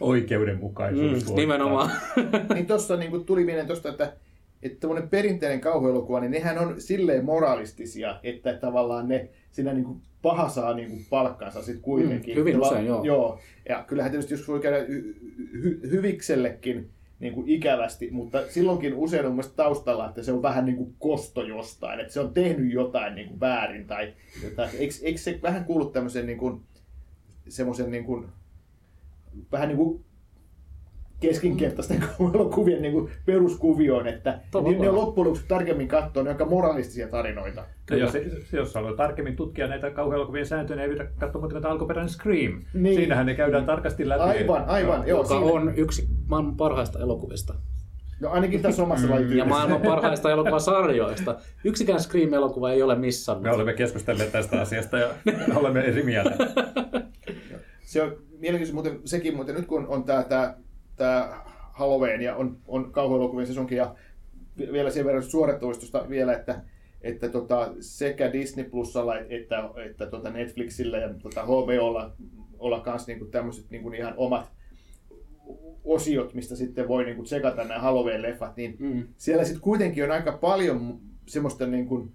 [0.00, 1.28] Oikeudenmukaisuus.
[1.30, 1.90] Mm, nimenomaan.
[2.54, 4.12] niin tuossa niin tuli mieleen tuosta, että
[4.62, 10.00] että tämmöinen perinteinen kauhuelokuva, niin nehän on silleen moralistisia, että tavallaan ne siinä niin kuin
[10.22, 12.34] paha saa niin kuin palkkansa sitten kuitenkin.
[12.34, 13.04] Mm, hyvin Ja va- usein, joo.
[13.04, 13.38] joo.
[13.68, 15.14] Ja kyllähän tietysti jos voi käydä hy-
[15.54, 20.64] hy- hyviksellekin niin kuin ikävästi, mutta silloinkin usein on mielestäni taustalla, että se on vähän
[20.64, 24.70] niin kuin kosto jostain, että se on tehnyt jotain niin kuin väärin tai jotain.
[24.78, 26.60] Eikö, eikö se vähän kuulu tämmöisen niin kuin,
[27.48, 28.28] semmoisen niin kuin,
[29.52, 30.04] vähän niin kuin
[31.20, 32.04] keskinkertaisten
[32.34, 34.82] elokuvien niin kuin peruskuvioon, että ne, Tavallaan.
[34.82, 37.64] ne on loppujen lopuksi tarkemmin katsoa, ne on aika moralistisia tarinoita.
[37.90, 38.12] Ja jos,
[38.52, 42.62] jos haluaa tarkemmin tutkia näitä kauhuelokuvien sääntöjä, niin ei pidä katsoa tämä alkuperäinen Scream.
[42.74, 42.94] Niin.
[42.96, 44.22] Siinähän ne käydään tarkasti läpi.
[44.22, 45.08] Aivan, aivan.
[45.08, 47.54] Joo, joka siinä, on yksi maailman parhaista elokuvista.
[48.20, 49.48] no ainakin tässä omassa Mm, Ja lajityylissä.
[49.48, 51.36] maailman parhaista elokuvasarjoista.
[51.64, 53.42] Yksikään Scream-elokuva ei ole missannut.
[53.44, 55.08] Me olemme keskustelleet tästä asiasta ja
[55.54, 56.30] olemme eri mieltä.
[57.82, 60.56] Se on mielenkiintoista muuten sekin, mutta nyt kun on tämä tää,
[60.98, 61.40] tää
[61.72, 63.94] Halloween ja on, on kauhuelokuvien sesonkin ja
[64.58, 66.62] vi- vielä sen verran suoratoistosta vielä, että,
[67.02, 72.12] että tota, sekä Disney Plusalla että, että tota Netflixillä ja tota HBOlla
[72.58, 74.52] olla kans niinku tämmöiset niinku ihan omat
[75.84, 79.08] osiot, mistä sitten voi niinku tsekata nämä Halloween-leffat, niin Mm.
[79.16, 82.12] siellä sitten kuitenkin on aika paljon semmoista niin kuin,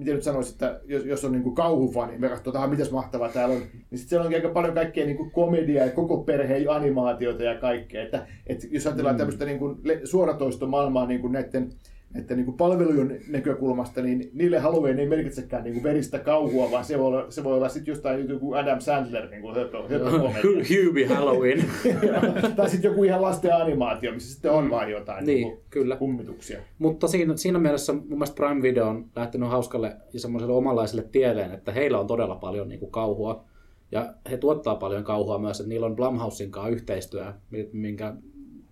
[0.00, 3.54] miten nyt sanoisin, että jos, jos on niin kuin kauhufani verrattuna tähän, mitäs mahtavaa täällä
[3.54, 7.42] on, niin sitten siellä onkin aika paljon kaikkea niin kuin komediaa ja koko perheen animaatioita
[7.42, 8.02] ja kaikkea.
[8.02, 9.18] Että, että jos ajatellaan mm.
[9.18, 11.72] tämmöistä niin kuin suoratoistomaailmaa niin kuin näiden,
[12.14, 16.84] näiden niin kuin palvelujen näkökulmasta, niin niille Halloween ei merkitsekään niin kuin veristä kauhua, vaan
[16.84, 20.86] se voi olla, se voi olla sitten jostain joku Adam Sandler niin kuin höpö, höpökomedia.
[20.86, 21.64] Hubie Halloween.
[22.56, 25.96] tai sitten joku ihan lasten animaatio, missä sitten on vaan jotain Niin, niin kuin kyllä.
[25.96, 26.60] kummituksia.
[26.78, 31.52] Mutta siinä, siinä mielessä mun mielestä Prime Video on lähtenyt hauskalle ja semmoiselle omanlaiselle tieteen,
[31.52, 33.44] että heillä on todella paljon niin kuin kauhua.
[33.92, 37.32] Ja he tuottaa paljon kauhua myös, että niillä on Blumhousin kanssa yhteistyö,
[37.72, 38.14] minkä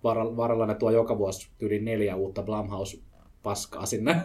[0.03, 2.43] varalla, ne tuo joka vuosi yli neljä uutta
[3.43, 4.21] Blumhouse-paskaa sinne.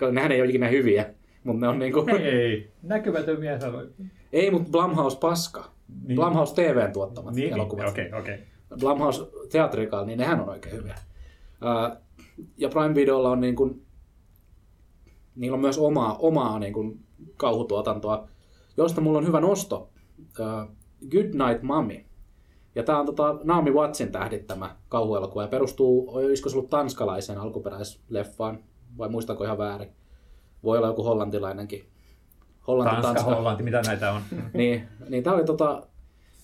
[0.00, 0.12] Joo.
[0.12, 2.04] Nehän ei ole ikinä hyviä, mutta ne on niinku...
[2.20, 3.90] Ei, näkymätön mies sanoi.
[4.32, 5.70] ei, mutta Blumhouse-paska.
[6.06, 6.16] Niin.
[6.16, 7.88] Blumhouse TVn tuottamat Niin, elokuvat.
[7.88, 8.38] okei, okei.
[8.80, 10.94] Blumhouse Theatrical, niin nehän on oikein hyviä.
[12.56, 13.82] Ja Prime Videolla on niin kuin,
[15.36, 17.00] niillä on myös omaa, omaa niin kuin
[17.36, 18.28] kauhutuotantoa,
[18.76, 19.90] josta mulla on hyvä nosto.
[21.10, 22.04] Good Night Mommy.
[22.74, 28.58] Ja tämä on tota Naomi Wattsin tähdittämä kauhuelokuva ja perustuu, olisiko se ollut tanskalaisen alkuperäisleffaan,
[28.98, 29.92] vai muistanko ihan väärin.
[30.64, 31.88] Voi olla joku hollantilainenkin.
[32.66, 34.22] Hollanti, Tanska, Hollanti, mitä näitä on?
[34.54, 35.86] niin, niin tämä oli, tota,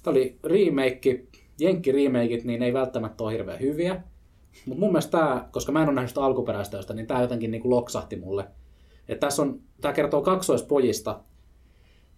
[0.02, 1.24] tää oli remake,
[1.58, 4.02] jenkki remakeit, niin ei välttämättä ole hirveän hyviä.
[4.66, 7.70] Mutta mun mielestä tämä, koska mä en ole nähnyt sitä alkuperäistä niin tämä jotenkin niinku
[7.70, 8.48] loksahti mulle.
[9.08, 11.20] Et tässä on, tämä kertoo kaksoispojista,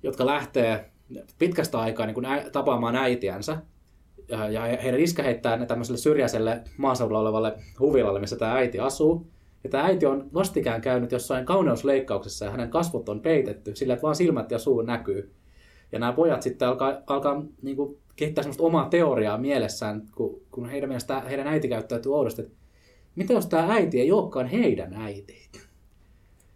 [0.03, 0.91] jotka lähtee
[1.39, 3.59] pitkästä aikaa niin ä, tapaamaan äitiänsä.
[4.29, 9.27] Ja, heidän iskä heittää ne tämmöiselle syrjäiselle maaseudulla olevalle huvilalle, missä tämä äiti asuu.
[9.65, 14.03] Ja tämä äiti on vastikään käynyt jossain kauneusleikkauksessa ja hänen kasvot on peitetty sillä, että
[14.03, 15.33] vaan silmät ja suu näkyy.
[15.93, 20.69] Ja nämä pojat sitten alkaa, alkaa niin kuin, kehittää semmoista omaa teoriaa mielessään, kun, kun
[20.69, 22.55] heidän mielestä heidän äiti käyttäytyy oudosti, että
[23.15, 25.49] mitä jos tämä äiti ei olekaan heidän äiti?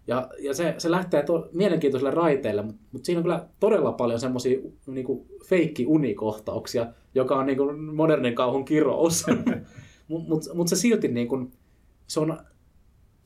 [0.07, 4.21] Ja, ja se, se lähtee to, mielenkiintoiselle raiteille, mutta mut siinä on kyllä todella paljon
[4.21, 9.27] semmoisia niinku, feikki-unikohtauksia, joka on niinku, modernin kauhun kirous.
[10.09, 11.51] mutta mut, mut se silti niinku,
[12.07, 12.39] se, on,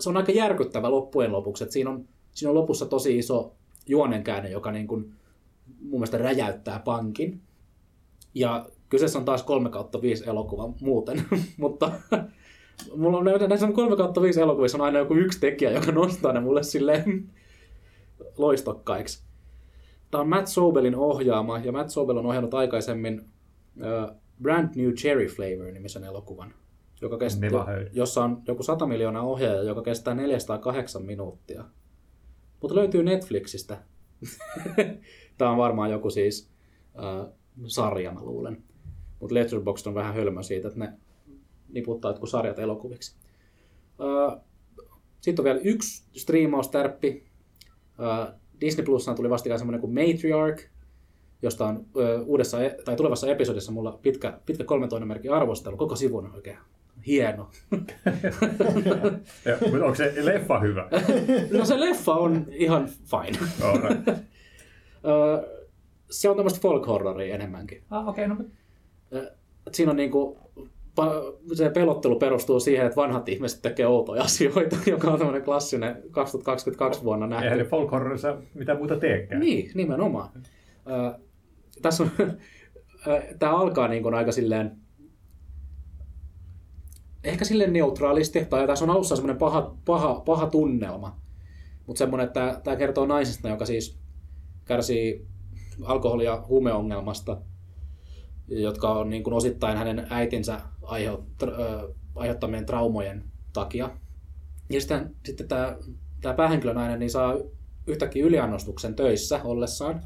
[0.01, 1.65] se on aika järkyttävä loppujen lopuksi.
[1.65, 3.55] Et siinä, on, siinä on lopussa tosi iso
[3.89, 4.97] juonenkäänne, joka niinku,
[5.81, 7.41] mun mielestä räjäyttää pankin.
[8.35, 11.23] Ja kyseessä on taas 3 kautta 5 elokuva muuten,
[11.57, 11.93] mutta
[12.97, 16.41] mulla on näissä 3 kautta 5 elokuvissa on aina joku yksi tekijä, joka nostaa ne
[16.41, 17.31] mulle silleen
[18.39, 19.23] loistokkaiksi.
[20.11, 23.21] Tämä on Matt Sobelin ohjaama, ja Matt Sobel on ohjannut aikaisemmin
[23.77, 26.55] uh, Brand New Cherry Flavor nimisen elokuvan,
[27.01, 27.49] joka kestää,
[27.93, 31.65] jossa on joku 100 miljoonaa ohjaaja, joka kestää 408 minuuttia.
[32.61, 33.79] Mutta löytyy Netflixistä.
[35.39, 36.51] Tämä on varmaan joku siis
[36.99, 37.33] äh,
[37.67, 38.63] sarja, mä luulen.
[39.21, 40.93] Mutta Letterboxd on vähän hölmö siitä, että ne
[41.73, 43.17] niputtaa jotkut sarjat elokuviksi.
[44.01, 44.41] Äh,
[45.21, 47.25] sitten on vielä yksi striimaustärppi.
[48.01, 50.71] Äh, Disney Plusaan tuli vastikään semmoinen kuin Matriarch,
[51.43, 55.77] josta on ö, uudessa, e- tai tulevassa episodissa mulla pitkä, pitkä kolmen merkki arvostelu.
[55.77, 56.59] Koko sivun on oikein
[57.07, 57.51] hieno.
[59.45, 60.89] Ja, mutta onko se leffa hyvä?
[61.59, 63.39] No se leffa on ihan fine.
[66.11, 67.83] Se on tämmöistä folk horroria enemmänkin.
[67.91, 68.45] Ah, okei, okay, no
[69.73, 70.39] Siinä on niinku,
[71.55, 77.05] se pelottelu perustuu siihen, että vanhat ihmiset tekee outoja asioita, joka on tämmöinen klassinen 2022
[77.05, 77.45] vuonna nähty.
[77.45, 79.41] eihän ne folk horrorissa mitään muuta teekään.
[79.41, 80.31] Niin, nimenomaan.
[80.87, 81.19] Ö,
[81.83, 82.11] tässä on,
[83.39, 84.77] tämä alkaa niin kuin aika silleen,
[87.25, 91.21] ehkä silleen neutraalisti, tai tässä on alussa semmoinen paha, paha, paha tunnelma,
[91.87, 93.99] mutta semmoinen, että tämä kertoo naisesta, joka siis
[94.65, 95.27] kärsii
[95.83, 97.43] alkoholi- ja huumeongelmasta,
[98.49, 101.25] jotka on niin kuin osittain hänen äitinsä aiheut,
[102.15, 103.91] aiheuttamien traumojen takia.
[104.71, 105.77] Ja sitten, sitten tämä,
[106.21, 107.35] tämä päähenkilönainen niin saa
[107.87, 110.01] yhtäkkiä yliannostuksen töissä ollessaan.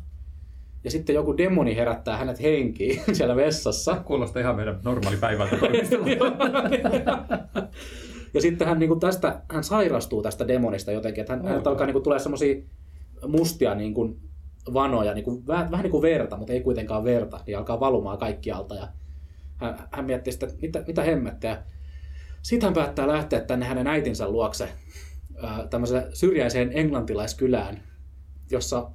[0.85, 3.97] Ja sitten joku demoni herättää hänet henkiin siellä vessassa.
[4.05, 5.57] Kuulostaa ihan meidän normaali päivältä
[8.35, 11.49] ja sitten hän, niin kuin tästä, hän sairastuu tästä demonista jotenkin, että hän, Oh.
[11.49, 12.63] häneltä alkaa niin kuin, tulee semmoisia
[13.27, 14.21] mustia niin kuin,
[14.75, 18.19] vanoja, niin kuin, vähän, vähän niin kuin verta, mutta ei kuitenkaan verta, niin alkaa valumaan
[18.19, 18.75] kaikkialta.
[18.75, 18.89] Ja
[19.65, 21.63] hän, hän miettii sitten, että mitä, mitä hemmettä.
[22.43, 24.69] Sitten hän päättää lähteä tänne hänen äitinsä luokse
[25.71, 27.83] tämmöiseen syrjäiseen englantilaiskylään,
[28.51, 28.91] jossa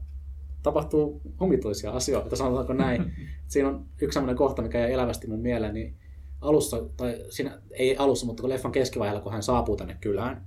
[0.63, 3.13] tapahtuu omituisia asioita, sanotaanko näin.
[3.47, 5.95] Siinä on yksi sellainen kohta, mikä jäi elävästi mun mieleen, niin
[6.41, 10.45] alussa, tai siinä, ei alussa, mutta kun leffan keskivaiheella, kun hän saapuu tänne kylään,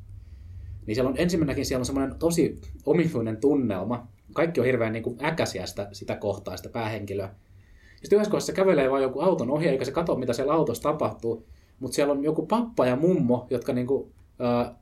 [0.86, 4.08] niin siellä on ensimmäinenkin siellä on semmoinen tosi omituinen tunnelma.
[4.32, 7.34] Kaikki on hirveän niin kuin äkäisiä sitä, sitä kohtaa, sitä päähenkilöä.
[8.02, 10.82] Sitten yhdessä kohdassa se kävelee vaan joku auton ohi, eikä se katso, mitä siellä autossa
[10.82, 11.46] tapahtuu.
[11.80, 14.74] Mutta siellä on joku pappa ja mummo, jotka niinku, ää,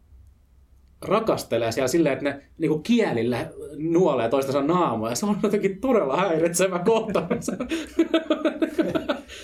[1.03, 5.15] rakastelee siellä silleen, että ne niinku kielillä nuolee toistensa naamoja.
[5.15, 7.49] Se on jotenkin todella häiritsevä kohtaus.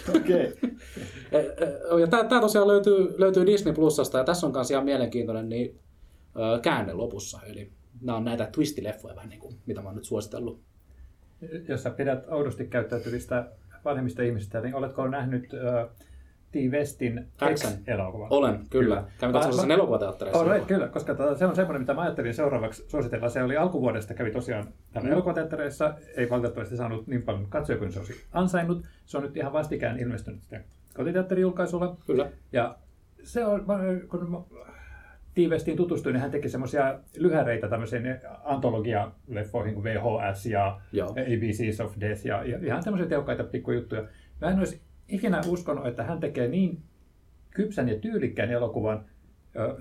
[0.17, 0.55] Okei.
[2.01, 5.79] ja tämä tosiaan löytyy, löytyy Disney Plusasta ja tässä on myös ihan mielenkiintoinen niin,
[6.37, 7.41] ö, käänne lopussa.
[7.47, 10.61] Eli nämä on näitä twistileffoja vähän niin kuin, mitä mä oon nyt suositellut.
[11.69, 13.51] Jos sä pidät oudosti käyttäytyvistä
[13.85, 15.89] vanhemmista ihmisistä, niin oletko nähnyt äh,
[16.53, 16.55] T.
[16.71, 17.69] Westin Xn.
[17.69, 18.29] X-elokuvan?
[18.31, 19.05] Olen, kyllä.
[19.21, 20.45] Kävin katsomassa sen elokuvateatterissa.
[20.53, 23.29] Right, kyllä, koska tota, se on semmoinen, mitä mä ajattelin seuraavaksi suositella.
[23.29, 25.13] Se oli alkuvuodesta, kävi tosiaan täällä Mm.
[25.13, 28.85] elokuvateattereissa, ei valitettavasti saanut niin paljon katsojia kuin se olisi ansainnut.
[29.05, 31.97] Se on nyt ihan vastikään ilmestynyt sitten kotiteatterijulkaisulla.
[32.07, 32.31] Kyllä.
[32.53, 32.77] Ja
[33.23, 33.65] se on,
[34.11, 34.47] kun
[35.37, 38.03] mä tiivestiin tutustuin, niin hän teki semmoisia lyhäreitä tämmöisiin
[38.45, 41.09] antologia-leffoihin kuin VHS ja Joo.
[41.11, 44.09] ABCs of Death ja, ja ihan tämmöisiä tehokkaita pikkujuttuja.
[44.41, 46.83] Mä en olisi ikinä uskonut, että hän tekee niin
[47.51, 49.05] kypsän ja tyylikkään elokuvan.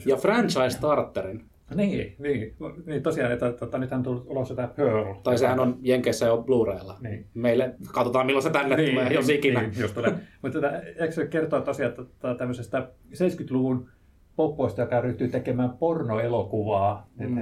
[0.06, 1.46] Ja franchise starterin.
[1.76, 5.14] Niin, niin, niin tosiaan, että tota, nythän on tullut ulos tämä Pearl.
[5.14, 6.98] Tai sehän on Jenkeissä jo Blu-raylla.
[7.02, 7.26] Niin.
[7.34, 9.62] Meille, katsotaan milloin se tänne niin, tulee, jos ikinä.
[9.62, 10.14] Niin, just tulee.
[10.42, 13.90] Mutta tätä, eikö se kertoo tosiaan tota, tämmöisestä 70-luvun
[14.36, 17.26] poppoista, joka ryhtyy tekemään pornoelokuvaa Mm.
[17.28, 17.36] mm.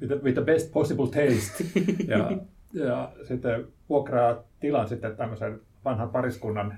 [0.00, 1.64] with, the, with the best possible taste.
[2.08, 2.30] ja,
[2.72, 6.74] ja sitten vuokraa tilan sitten tämmöisen vanhan pariskunnan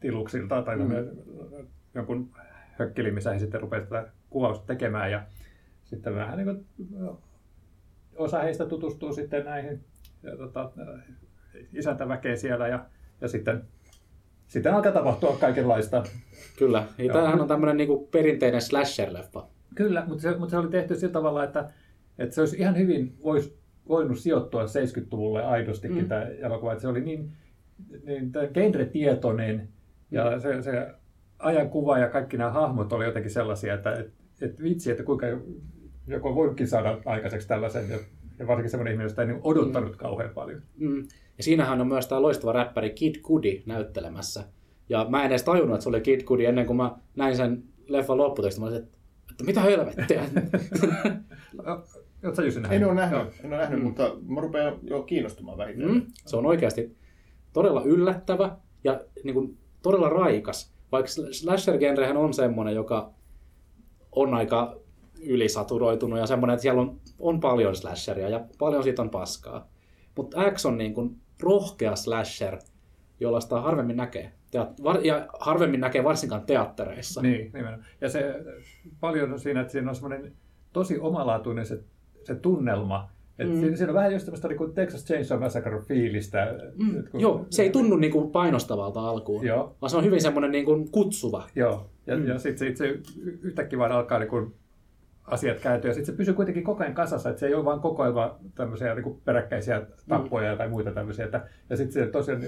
[0.00, 0.82] tiluksilta tai Mm.
[0.84, 1.66] mm.
[1.94, 2.30] jonkun
[2.78, 5.10] hökkelin, missä he sitten rupeavat tätä kuvausta tekemään.
[5.10, 5.22] Ja
[5.84, 6.66] sitten vähän niin kuin,
[8.16, 9.84] osa heistä tutustuu sitten näihin
[10.22, 10.70] ja, tota,
[11.72, 12.84] isäntäväkeen siellä ja,
[13.20, 13.64] ja sitten,
[14.48, 16.02] sitten alkaa tapahtua kaikenlaista.
[16.58, 16.84] Kyllä.
[16.98, 19.42] Ja tämähän on tämmöinen niinku perinteinen slasher-leffa.
[19.74, 21.70] Kyllä, mutta se, mutta se oli tehty sillä tavalla, että,
[22.18, 23.58] että se olisi ihan hyvin vois,
[23.88, 26.02] voinut sijoittua 70-luvulle aidostikin Mm.
[26.02, 26.08] mm.
[26.08, 26.72] tämä elokuva.
[26.72, 27.32] Että se oli niin,
[28.04, 29.68] niin genre-tietoinen
[30.10, 30.40] ja Mm.
[30.40, 30.86] se, se
[31.38, 35.26] ajankuva ja kaikki nämä hahmot oli jotenkin sellaisia, että et, et vitsi, että kuinka
[36.06, 37.84] joku on voinutkin saada aikaiseksi tällaisen.
[38.38, 40.62] Ja, varsinkin semmoinen ihminen, josta ei niin odottanut kauhean paljon.
[40.78, 40.98] Mm.
[41.38, 44.44] Ja siinähän on myös tämä loistava räppäri Kid Cudi näyttelemässä.
[44.88, 47.62] Ja mä en edes tajunnut, että se oli Kid Cudi ennen kuin mä näin sen
[47.88, 48.62] leffan lopputekstin.
[48.62, 48.98] Mä olisin, että,
[49.30, 50.22] että mitä helvettiä.
[52.24, 52.82] Oletko Jussi nähnyt?
[52.82, 53.30] En ole nähnyt, Joo.
[53.44, 53.84] en ole nähnyt Mm.
[53.84, 55.94] mutta mä rupean jo kiinnostumaan vähitellen.
[55.94, 56.02] mm.
[56.26, 56.96] Se on oikeasti
[57.52, 60.74] todella yllättävä ja niin kuin, todella raikas.
[60.92, 63.10] Vaikka slasher-genrehän on semmoinen, joka
[64.12, 64.76] on aika
[65.22, 69.68] ylisaturoitunut ja semmoinen, että siellä on, on paljon slasheria ja paljon siitä on paskaa.
[70.16, 72.58] Mutta X on niin kuin rohkea slasher,
[73.20, 74.32] jollaista harvemmin näkee.
[74.50, 77.22] Teat- var- ja harvemmin näkee varsinkaan teattereissa.
[77.22, 77.84] Niin, nimenomaan.
[78.00, 78.34] Ja se
[79.00, 80.32] paljon on siinä, että siinä on semmoinen
[80.72, 81.80] tosi omalaatuinen se,
[82.24, 83.10] se tunnelma.
[83.38, 83.60] Et mm.
[83.60, 86.54] siinä, siinä, on vähän just tämmöistä niin Texas Chainsaw Massacre fiilistä.
[86.76, 87.04] Mm.
[87.10, 89.76] Kun, Joo, se ei tunnu niin kuin painostavalta alkuun, Joo.
[89.80, 91.48] vaan se on hyvin semmoinen niin kuin kutsuva.
[91.54, 92.26] Joo, ja, mm.
[92.26, 92.98] ja sitten sit se
[93.42, 94.54] yhtäkkiä vaan alkaa niin kuin
[95.30, 98.02] asiat ja sitten se pysyy kuitenkin koko ajan kasassa, että se ei ole vain koko
[98.02, 100.58] ajan tämmöisiä niin peräkkäisiä tappoja mm.
[100.58, 101.24] tai muita tämmöisiä.
[101.24, 102.42] Että, ja sitten se tosiaan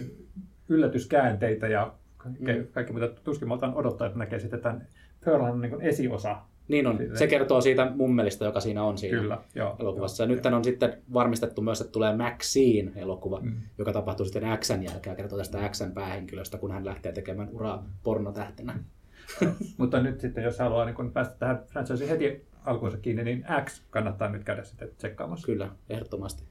[0.69, 2.67] yllätyskäänteitä ja kaikki, mm.
[2.73, 4.87] kaikki mitä tuskin maltaan odottaa, että näkee sitten tämän
[5.25, 6.37] Pearlhan niin esiosa
[6.71, 6.99] niin on.
[7.15, 10.23] Se kertoo siitä mummelista, joka siinä on siinä Kyllä, joo, elokuvassa.
[10.23, 13.53] Ja nyt on sitten varmistettu myös, että tulee Maxine elokuva, mm.
[13.79, 18.79] joka tapahtuu sitten Xn jälkeen kertoo tästä Xn päähenkilöstä, kun hän lähtee tekemään uraa pornotähtenä.
[19.79, 24.29] Mutta nyt sitten, jos haluaa niin päästä tähän franchiseen heti alkuunsa kiinni, niin X kannattaa
[24.29, 25.47] nyt käydä sitten tsekkaamassa.
[25.47, 26.45] Kyllä, ehdottomasti.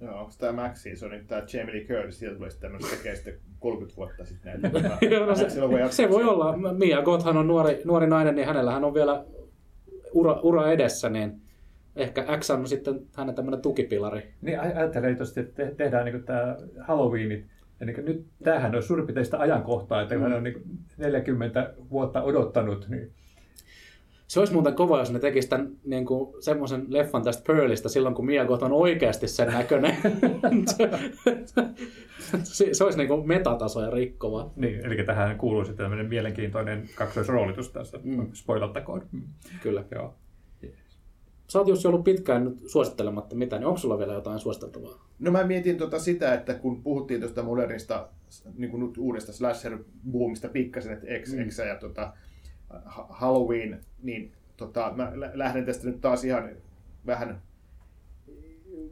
[0.00, 2.98] Joo, onko tämä Maxi, se on nyt tämä Jamie Lee Curtis, sieltä tulee sitten tämmöinen,
[2.98, 4.80] tekee sitten 30 vuotta sitten näitä.
[5.14, 5.50] Joo, no se,
[5.90, 6.56] se, voi olla.
[6.72, 9.24] Mia Gothhan on nuori, nuori nainen, niin hänellähän on vielä
[10.12, 11.40] ura, ura edessä, niin
[11.96, 14.34] ehkä X on sitten hänen tämmöinen tukipilari.
[14.40, 17.46] Niin ajattelee että te, tehdään niin tämä Halloweenit,
[17.80, 20.22] ja niin nyt tämähän on suurin piirtein sitä ajankohtaa, että mm.
[20.22, 20.62] hän on niin
[20.96, 23.12] 40 vuotta odottanut, niin
[24.30, 28.14] se olisi muuten kova, jos ne tekisi tämän niin kuin, semmoisen leffan tästä Pearlista silloin,
[28.14, 29.96] kun Mia Goth on oikeasti sen näköinen.
[32.42, 34.50] se, se, olisi niin kuin metatasoja rikkova.
[34.56, 38.26] Niin, eli tähän kuuluu sitten tämmöinen mielenkiintoinen kaksoisroolitus tässä, mm.
[38.32, 39.02] spoilattakoon.
[39.12, 39.22] Mm.
[39.62, 39.84] Kyllä.
[39.94, 40.14] Joo.
[41.48, 45.08] Sä oot Jussi ollut pitkään nyt suosittelematta mitään, niin onko sulla vielä jotain suositeltavaa?
[45.18, 48.08] No mä mietin tota sitä, että kun puhuttiin tuosta modernista,
[48.56, 51.48] niin kuin nyt uudesta slasher-boomista pikkasen, että X, mm.
[51.48, 52.12] X ja tota,
[53.08, 56.50] Halloween, niin tota, mä lähden tästä nyt taas ihan
[57.06, 57.42] vähän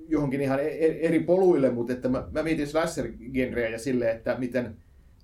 [0.08, 4.36] johonkin ihan e-, e-, eri poluille, mutta että mä, mä mietin slasher-genreä ja silleen, että
[4.38, 4.76] miten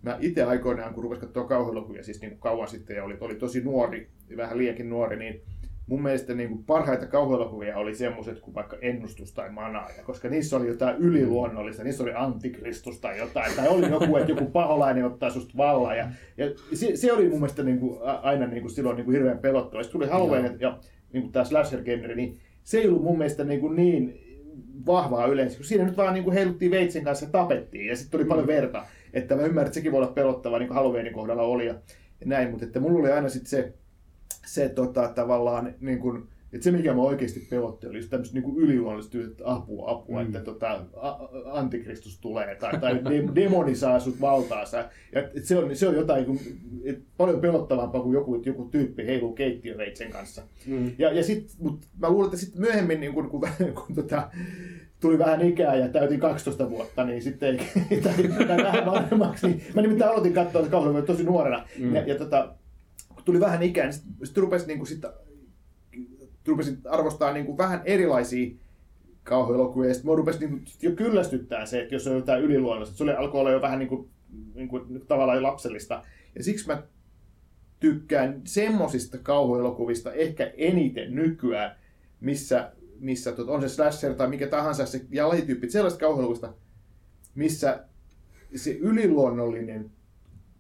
[0.03, 3.61] mä itse aikoinaan, kun rupesin katsoa kauhuelokuvia, siis niin kauan sitten ja oli, oli tosi
[3.61, 5.43] nuori, vähän liiankin nuori, niin
[5.87, 10.57] mun mielestä niin kuin parhaita kauhuelokuvia oli semmoiset kuin vaikka Ennustus tai Manaaja, koska niissä
[10.57, 15.31] oli jotain yliluonnollista, niissä oli antikristus tai jotain, tai oli joku, että joku paholainen ottaa
[15.31, 18.97] susta vallan, ja, ja se, se, oli mun mielestä niin kuin, aina niin kuin silloin
[18.97, 19.83] niin kuin hirveän pelottava.
[19.83, 20.79] Sitten tuli Halloween ja, ja
[21.13, 24.21] niin kuin tämä slasher-genre, niin se ei ollut mun mielestä niin, kuin niin
[24.87, 28.11] vahvaa yleensä, kun siinä nyt vaan niin kuin heiluttiin veitsen kanssa ja tapettiin, ja sitten
[28.11, 28.29] tuli mm.
[28.29, 31.67] paljon verta, että mä ymmärrän, että sekin voi olla pelottavaa, niin kuin Halloweenin kohdalla oli,
[31.67, 31.75] ja,
[32.21, 33.73] ja näin, mutta että mulla oli aina sitten se,
[34.45, 39.19] se tota, tavallaan, niin kuin, että se mikä mä oikeasti pelotti oli tämmöistä niin yliluonnollista
[39.19, 40.27] että apua, apua, mm.
[40.27, 40.81] että tota,
[41.53, 43.01] antikristus tulee tai, tai
[43.35, 44.85] demoni saa sut valtaansa.
[45.13, 46.39] Ja, et se, on, se on jotain kun,
[46.85, 50.43] et paljon pelottavampaa kuin joku, että joku tyyppi heiluu keittiöveitsen kanssa.
[50.67, 50.93] Mm.
[50.99, 54.31] Ja, ja sit, mut mä luulen, että sitten myöhemmin, niin kun, kun, kun, kun tota,
[55.01, 57.59] tuli vähän ikää ja täytin 12 vuotta, niin sitten
[57.91, 61.67] ei, tai, tai vähän vanhemmaksi, niin mä nimittäin aloitin katsoa kauhean tosi nuorena.
[61.79, 61.95] Mm.
[61.95, 62.55] Ja, ja tota,
[63.25, 65.03] tuli vähän ikään, niin sitten sit rupesin, niin sit,
[66.47, 68.55] rupesin arvostaa niin kuin, vähän erilaisia
[69.23, 72.97] kauhuelokuvia, ja sitten mä rupesin niin kuin, jo kyllästyttää se, että jos on jotain yliluonnollista,
[72.97, 74.09] se oli, alkoi olla jo vähän niin kuin,
[74.55, 76.03] niin kuin, tavallaan lapsellista.
[76.35, 76.83] Ja siksi mä
[77.81, 81.77] tykkään semmosista kauhuelokuvista ehkä eniten nykyään,
[82.21, 86.53] missä, missä tot, on se slasher tai mikä tahansa se ja lajityyppi, sellaista kauhuelokuvista,
[87.35, 87.85] missä
[88.57, 89.91] se yliluonnollinen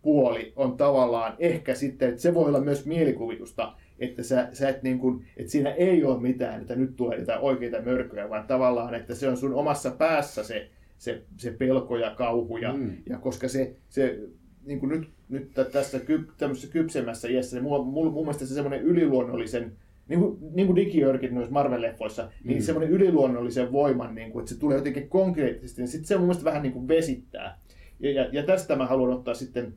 [0.05, 4.83] puoli on tavallaan ehkä sitten, että se voi olla myös mielikuvitusta, että, sä, sä et
[4.83, 8.95] niin kuin, että siinä ei ole mitään, että nyt tulee jotain oikeita mörköjä, vaan tavallaan,
[8.95, 12.57] että se on sun omassa päässä se, se, se pelko ja kauhu.
[12.57, 12.93] Ja, mm.
[13.09, 14.19] ja koska se, se
[14.65, 18.55] niin kuin nyt, nyt tässä ky, tämmöisessä kypsemmässä iässä, niin mun, mun, mun mielestä se
[18.55, 19.73] semmoinen yliluonnollisen,
[20.09, 22.49] niin kuin, niin kuin Digiörkin noissa Marvel-leffoissa, niin mm.
[22.49, 26.27] niin semmoinen yliluonnollisen voiman, niin kuin, että se tulee jotenkin konkreettisesti, niin sitten se mun
[26.27, 27.59] mielestä vähän niin kuin vesittää.
[28.01, 29.75] Ja, ja, ja tästä mä haluan ottaa sitten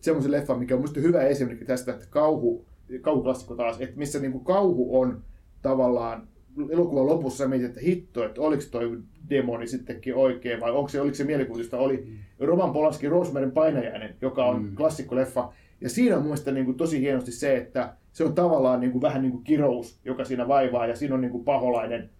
[0.00, 2.64] semmoisen leffan, mikä on minusta hyvä esimerkki tästä, että kauhu,
[3.00, 5.22] kauhuklassikko taas, että missä niin kuin kauhu on
[5.62, 6.28] tavallaan
[6.70, 8.98] elokuvan lopussa mietit, että hitto, että oliko toi
[9.30, 12.46] demoni sittenkin oikein vai onko se, oliko se mielikuvitusta, oli mm.
[12.46, 14.76] Roman Polanski Rosemarin painajainen, joka on mm.
[14.76, 15.52] klassikkoleffa.
[15.80, 19.02] Ja siinä on mielestäni niin kuin tosi hienosti se, että se on tavallaan niin kuin,
[19.02, 22.10] vähän niin kuin kirous, joka siinä vaivaa ja siinä on niin kuin paholainen.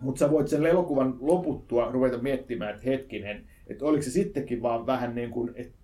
[0.00, 4.86] Mutta sä voit sen elokuvan loputtua ruveta miettimään, että hetkinen, että oliko se sittenkin vaan
[4.86, 5.79] vähän niin kuin, että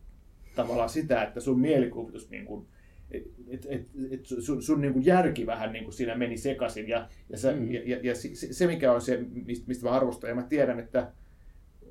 [0.57, 2.67] tavallaan sitä, että sun mielikuvitus, niin kuin,
[3.11, 6.89] et, et, et, sun, sun niin kuin järki vähän niin kuin siinä meni sekaisin.
[6.89, 7.73] Ja, ja, sä, mm.
[7.73, 10.79] ja, ja, ja se, se, mikä on se, mistä, mistä mä arvostan, ja mä tiedän,
[10.79, 11.13] että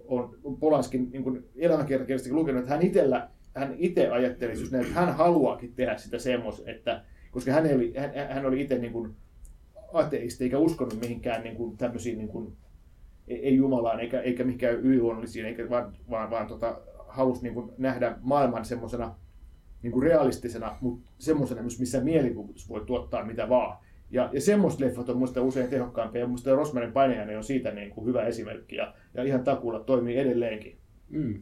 [0.07, 5.15] on Polanskin niin elämänkirjakirjastakin lukenut, että hän itellä hän itse ajatteli just näin, että hän
[5.15, 9.15] haluaakin tehdä sitä semmoista, että koska hän oli, hän, hän oli itse niin kuin
[9.93, 12.53] ateisti eikä uskonut mihinkään niin kuin tämmöisiin niin kuin,
[13.27, 16.81] ei Jumalaan eikä, eikä mihinkään yliluonnollisiin, eikä vaan, vaan, vaan tota,
[17.15, 19.15] halusi niin kuin nähdä maailman semmoisena
[19.83, 23.77] niin realistisena, mutta semmoisena, missä mielikuvitus voi tuottaa mitä vaan.
[24.11, 27.89] Ja, ja semmoista leffat on muista usein tehokkaampia, ja muista Rosmarin Painejainen on siitä niin
[27.89, 30.77] kuin hyvä esimerkki, ja, ja ihan takuulla toimii edelleenkin.
[31.09, 31.41] Mm.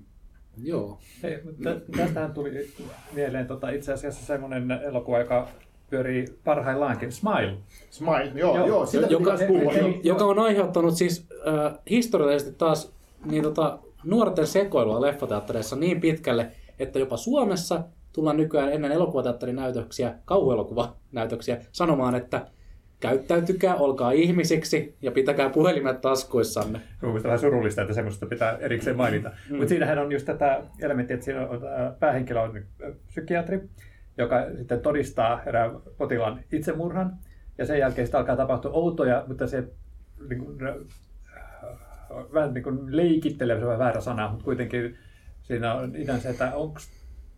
[0.64, 1.00] Joo.
[1.24, 2.70] Hei, mutta tästähän tuli
[3.14, 5.48] mieleen tota, itse asiassa semmoinen elokuva, joka
[5.90, 7.58] pyörii parhaillaankin, Smile.
[7.90, 8.68] Smile, joo, Joo.
[8.68, 9.74] joo, sitä joka, pitäisi puhua.
[9.74, 12.94] ei- joka on aiheuttanut siis äh, historiallisesti taas
[13.26, 17.84] niin tota, nuorten sekoilua leffateattereissa niin pitkälle, että jopa Suomessa
[18.14, 22.48] tullaan nykyään ennen elokuvateatterin näytöksiä, kauhuelokuvanäytöksiä, sanomaan, että
[23.00, 26.82] käyttäytykää, olkaa ihmisiksi ja pitäkää puhelimet taskuissanne.
[27.02, 29.30] Mun mielestä vähän surullista, että semmoista pitää erikseen mainita.
[29.30, 29.56] Mm.
[29.56, 32.64] Mutta siinähän on just tätä elementtiä, että siinä on, äh, päähenkilö on
[33.08, 33.70] psykiatri,
[34.18, 37.14] joka sitten todistaa erään potilaan itsemurhan.
[37.58, 39.64] Ja sen jälkeen sitten alkaa tapahtua outoja, mutta se
[40.30, 40.58] niin kuin,
[42.34, 44.98] vähän niin kuin leikittelee, se on väärä sana, mutta kuitenkin
[45.42, 46.80] siinä on ihan se, että onko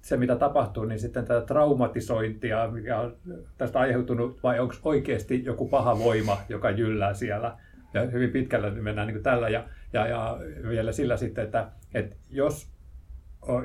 [0.02, 3.18] se, mitä tapahtuu, niin sitten tätä traumatisointia, mikä on
[3.58, 7.58] tästä aiheutunut, vai onko oikeasti joku paha voima, joka jyllää siellä.
[7.94, 9.64] Ja hyvin pitkälle mennään niin kuin tällä, ja,
[9.94, 12.70] ja, ja vielä sillä sitten, että, että jos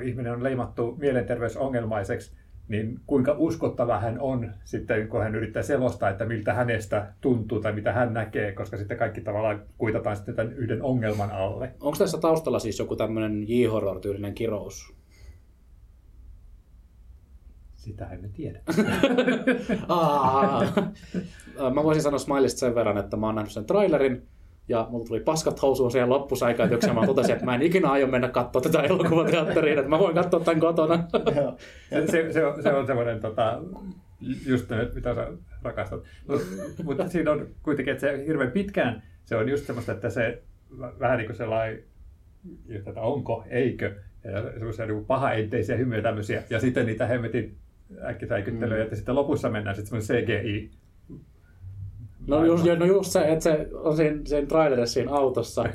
[0.03, 6.25] ihminen on leimattu mielenterveysongelmaiseksi, niin kuinka uskottava hän on sitten, kun hän yrittää selostaa, että
[6.25, 10.83] miltä hänestä tuntuu tai mitä hän näkee, koska sitten kaikki tavallaan kuitataan sitten tämän yhden
[10.83, 11.73] ongelman alle.
[11.79, 14.95] Onko tässä taustalla siis joku tämmöinen J-horror-tyylinen kirous?
[17.75, 18.59] Sitä emme tiedä.
[21.75, 24.27] Mä voisin sanoa Smilesta sen verran, että mä oon nähnyt sen trailerin,
[24.71, 26.95] ja mulla tuli paskat housuun siihen loppusäikäytykseen.
[26.95, 30.39] Mä totesin, että mä en ikinä aio mennä katsoa tätä elokuvateatteriin, että mä voin katsoa
[30.39, 31.03] tämän kotona.
[31.35, 31.57] Joo.
[31.89, 33.61] Se, se, se, on, se on semmoinen, tota,
[34.45, 35.27] just ne, mitä sä
[35.63, 36.03] rakastat.
[36.27, 36.45] Mutta
[36.83, 40.41] mut siinä on kuitenkin, että se hirveän pitkään, se on just semmoista, että se
[40.79, 41.83] vä- vähän niin kuin sellainen,
[42.67, 47.57] just, että onko, eikö, ja semmoisia niin pahaenteisiä hymyjä tämmöisiä, ja sitten niitä hemmetin
[48.03, 48.89] äkkisäikyttelyjä, mm.
[48.89, 50.80] ja sitten lopussa mennään sitten semmoinen CGI.
[52.27, 55.65] No just, no just se, että se on siinä, siinä trailerissa siinä autossa,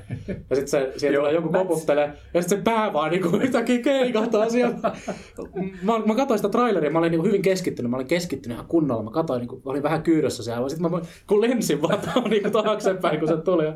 [0.51, 4.49] ja sitten se, siellä tulee joku koputtelee, ja sitten se pää vaan niinku yhtäkkiä keikahtaa
[4.49, 4.93] sieltä.
[5.83, 9.03] Mä, mä katsoin sitä traileria, mä olin niinku hyvin keskittynyt, mä olin keskittynyt ihan kunnolla,
[9.03, 12.51] mä katsoin, niinku, mä olin vähän kyydössä siellä, sitten mä kun lensin vaan tuohon niinku
[12.51, 13.65] taaksepäin, kun se tuli.
[13.65, 13.75] ja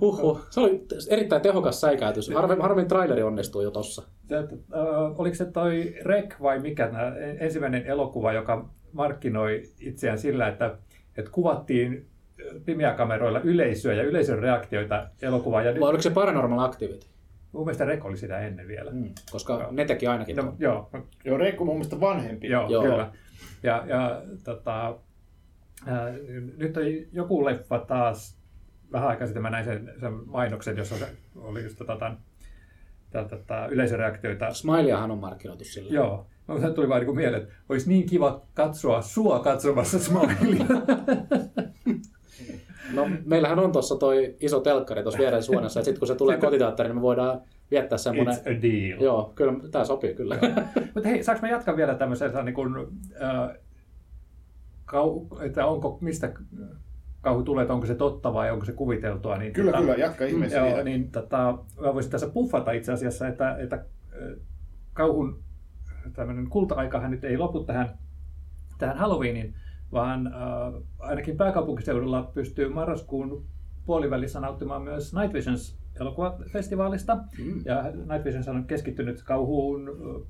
[0.00, 0.40] Huhhuh.
[0.50, 2.30] Se oli erittäin tehokas säikäytys.
[2.34, 4.02] Harvin, harvin traileri onnistui jo tossa.
[4.32, 10.78] Äh, oliko se toi Rek vai mikä nää, ensimmäinen elokuva, joka markkinoi itseään sillä, että,
[11.18, 12.06] että kuvattiin
[12.64, 15.64] pimeäkameroilla yleisöä ja yleisön reaktioita elokuvaan.
[15.64, 17.06] Ja nyt, Vai oliko se Paranormal Activity?
[17.52, 18.90] mun mielestä Rek oli sitä ennen vielä.
[18.90, 19.72] Mm, koska Joo.
[19.72, 20.36] ne teki ainakin.
[20.36, 20.90] No, joo,
[21.24, 22.48] Joo, Reikku on mun mielestä vanhempi.
[22.48, 22.82] joo, Joo.
[22.82, 23.12] kyllä.
[23.62, 24.98] Ja, ja tota,
[25.86, 26.12] ää,
[26.56, 28.38] nyt on joku leffa taas,
[28.92, 31.06] vähän aikaa sitten mä näin sen, sen mainoksen, jossa se
[31.36, 32.18] oli just tota, tämän,
[33.10, 35.94] tämän, tota, yleisöreaktioita Smileahan on markkinoitu sillä.
[35.94, 36.26] Joo.
[36.48, 40.66] Mä tuli vaan niin mieleen, että olisi niin kiva katsoa sua katsomassa Smilea.
[42.94, 46.36] No, meillähän on tuossa toi iso telkkari tuossa vieressä suunnassa, että sitten kun se tulee
[46.36, 47.40] kotiteatteriin, niin me voidaan
[47.70, 48.34] viettää semmoinen...
[48.34, 49.02] It's a deal.
[49.02, 50.38] Joo, kyllä tämä sopii kyllä.
[50.94, 52.76] Mutta hei, saanko mä jatkaa vielä tämmöisen, niin kuin,
[53.22, 53.56] äh,
[54.84, 56.32] kau, että onko, mistä
[57.20, 59.38] kauhu tulee, että onko se totta vai onko se kuviteltua?
[59.38, 63.28] Niin, Kyllä, tota, kyllä, jatka ihmeessä Joo, niin tota, mä voisin tässä puffata itse asiassa,
[63.28, 64.38] että, että äh,
[64.92, 65.42] kauhun
[66.12, 67.98] tämmöinen kulta-aikahan nyt ei lopu tähän,
[68.78, 69.54] tähän Halloweeniin,
[69.92, 70.32] vaan äh,
[70.98, 73.44] ainakin pääkaupunkiseudulla pystyy marraskuun
[73.86, 77.16] puolivälissä nauttimaan myös Night Visions elokuvafestivaalista.
[77.16, 77.62] Mm.
[77.64, 80.28] Ja Night Visions on keskittynyt kauhuun, äh,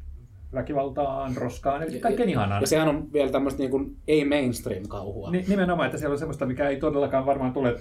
[0.53, 2.61] väkivaltaan, roskaan, eli kaikkeen ihanaan.
[2.63, 5.31] Ja sehän on vielä tämmöistä niin kuin ei-mainstream-kauhua.
[5.31, 7.77] Ni- Nimenomaan, että siellä on semmoista, mikä ei todellakaan varmaan tule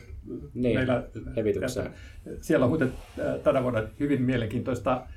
[0.53, 1.03] Niin, meillä
[1.35, 1.91] levitykseen.
[2.41, 5.07] Siellä on muuten äh, tänä vuonna hyvin mielenkiintoista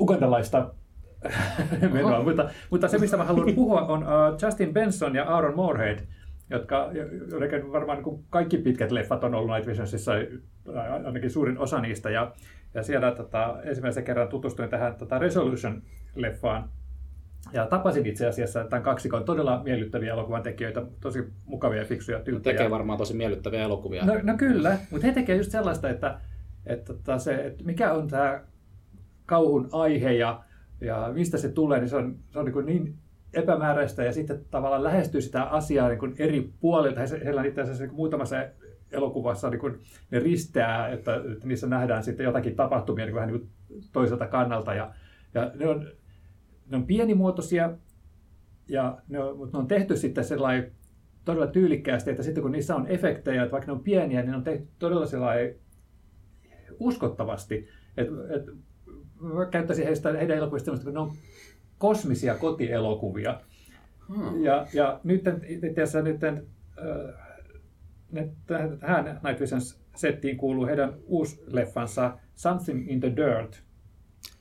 [0.00, 0.74] ugandalaista
[1.92, 5.98] menoa, mutta, mutta se, mistä mä haluan puhua, on uh, Justin Benson ja Aaron Moorhead,
[6.50, 6.90] jotka
[7.72, 12.32] varmaan niin kaikki pitkät leffat on ollut Night Visionsissa, ä- ainakin suurin osa niistä, ja,
[12.74, 16.68] ja siellä tota, ensimmäisen kerran tutustuin tähän tota Resolution-leffaan,
[17.52, 22.56] ja tapasin itse asiassa tämän kaksikon todella miellyttäviä elokuvan tekijöitä, tosi mukavia ja fiksuja tyyppejä.
[22.56, 24.04] Tekee varmaan tosi miellyttäviä elokuvia.
[24.04, 26.18] No, no kyllä, mutta he tekevät just sellaista, että,
[26.66, 28.40] että, että, se, että mikä on tämä
[29.26, 30.44] kauhun aihe ja,
[30.82, 32.94] ja mistä se tulee, niin se on, se on niin, niin
[33.34, 37.00] epämääräistä ja sitten tavallaan lähestyy sitä asiaa niin kuin eri puolilta.
[37.00, 38.36] He- Heillä on itse asiassa niin muutamassa
[38.92, 39.78] elokuvassa niin kuin
[40.10, 43.50] ne risteää, että, että niissä nähdään sitten jotakin tapahtumia niin vähän niin kuin
[43.92, 44.74] toiselta kannalta.
[44.74, 44.94] Ja,
[45.34, 45.86] ja ne, on,
[46.70, 47.70] ne on pienimuotoisia,
[48.68, 50.72] ja ne on, mutta ne on tehty sitten sellainen
[51.24, 54.36] todella tyylikkäästi, että sitten kun niissä on efektejä, että vaikka ne on pieniä, niin ne
[54.36, 55.54] on tehty todella sellainen
[56.80, 57.68] uskottavasti.
[57.96, 58.52] Että, että
[59.22, 61.12] mä käyttäisin heistä, heidän elokuvista kun ne on
[61.78, 63.40] kosmisia kotielokuvia.
[64.08, 64.44] Hmm.
[64.44, 66.34] Ja, ja nyt itse asiassa nyt, äh,
[68.80, 69.60] tähän Night Vision
[69.96, 73.62] settiin kuuluu heidän uusi leffansa Something in the Dirt.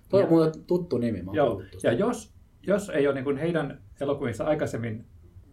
[0.09, 2.33] Toi on muuten tuttu nimi, mä Joo, ja jos,
[2.67, 5.05] jos ei ole niin kuin heidän elokuvinsa aikaisemmin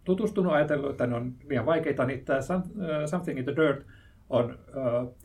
[0.05, 3.87] tutustunut, ajatellut, että ne on liian vaikeita, niin tämä Some- Something in the Dirt
[4.31, 4.59] on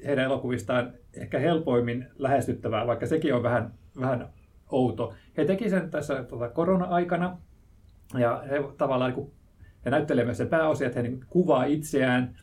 [0.05, 4.29] heidän elokuvistaan ehkä helpoimmin lähestyttävää, vaikka sekin on vähän, vähän
[4.71, 5.13] outo.
[5.37, 7.37] He teki sen tässä tota, korona-aikana,
[8.17, 9.31] ja he tavallaan niin
[9.85, 12.35] he näyttelee myös sen pääosia, että he niin kuvaa itseään,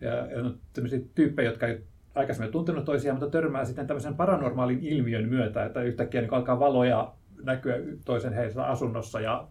[0.00, 1.82] ja, on tämmöisiä tyyppejä, jotka ei
[2.14, 7.12] aikaisemmin tuntenut toisiaan, mutta törmää sitten tämmöisen paranormaalin ilmiön myötä, että yhtäkkiä niin alkaa valoja
[7.42, 9.48] näkyä toisen heidän asunnossa ja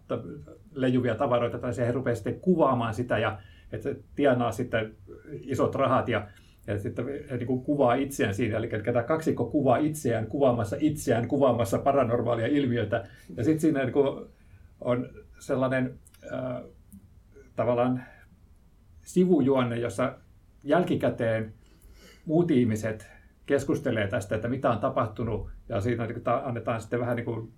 [0.74, 3.38] leijuvia tavaroita, tai he rupeaa sitten kuvaamaan sitä, ja
[3.72, 4.94] että se tienaa sitten
[5.32, 6.26] isot rahat, ja,
[6.66, 11.28] ja sitten he niin kuin kuvaa itseään siinä, eli tämä kaksikko kuvaa itseään kuvaamassa itseään,
[11.28, 14.26] kuvaamassa paranormaalia ilmiötä, ja sitten siinä niin kuin
[14.80, 15.08] on
[15.38, 15.98] sellainen
[16.32, 16.62] äh,
[17.56, 18.02] tavallaan
[19.02, 20.18] sivujuonne, jossa
[20.64, 21.54] jälkikäteen
[22.26, 23.10] muut ihmiset
[23.46, 27.24] keskustelee tästä, että mitä on tapahtunut, ja siinä niin kuin ta- annetaan sitten vähän niin
[27.24, 27.52] kuin,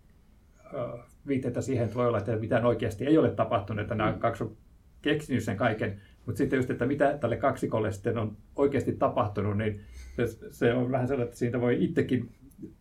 [0.66, 4.44] äh, viitteitä siihen, että voi olla, että mitään oikeasti ei ole tapahtunut, että nämä kaksi
[4.44, 4.56] on
[5.02, 9.80] keksinyt sen kaiken, mutta sitten just, että mitä tälle kaksikolle sitten on oikeasti tapahtunut, niin
[10.16, 12.30] se, se on vähän sellainen, että siitä voi itsekin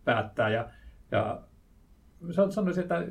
[0.06, 0.70] päättää, ja,
[1.12, 1.42] ja
[2.32, 3.08] san- sanoisin, että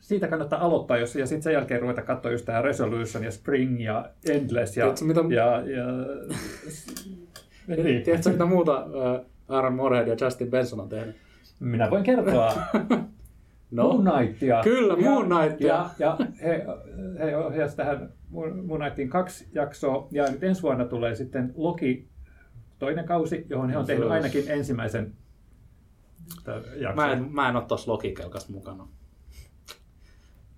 [0.00, 3.84] siitä kannattaa aloittaa, jos, ja sitten sen jälkeen ruveta katsoa just tämä Resolution ja Spring
[3.84, 5.86] ja Endless ja, Tiedätkö, mitä- ja, ja
[7.84, 8.02] niin.
[8.02, 11.16] Tiedätkö, mitä muuta äh, Aaron Moorhead ja Justin Benson on tehnyt?
[11.60, 12.52] Minä voin kertoa
[13.70, 14.60] No, Moon Knightia.
[14.64, 15.74] Kyllä, ja, Moon Knightia.
[15.74, 16.66] Ja, ja he,
[17.18, 22.08] he ohjasivat tähän Moon Moon Knightiin kaksi jaksoa, ja nyt ensi vuonna tulee sitten Loki
[22.78, 25.12] toinen kausi, johon he on tehnyt ainakin ensimmäisen
[26.76, 26.96] jakson.
[26.96, 28.88] mä en, mä en ole tuossa logikelkas mukana.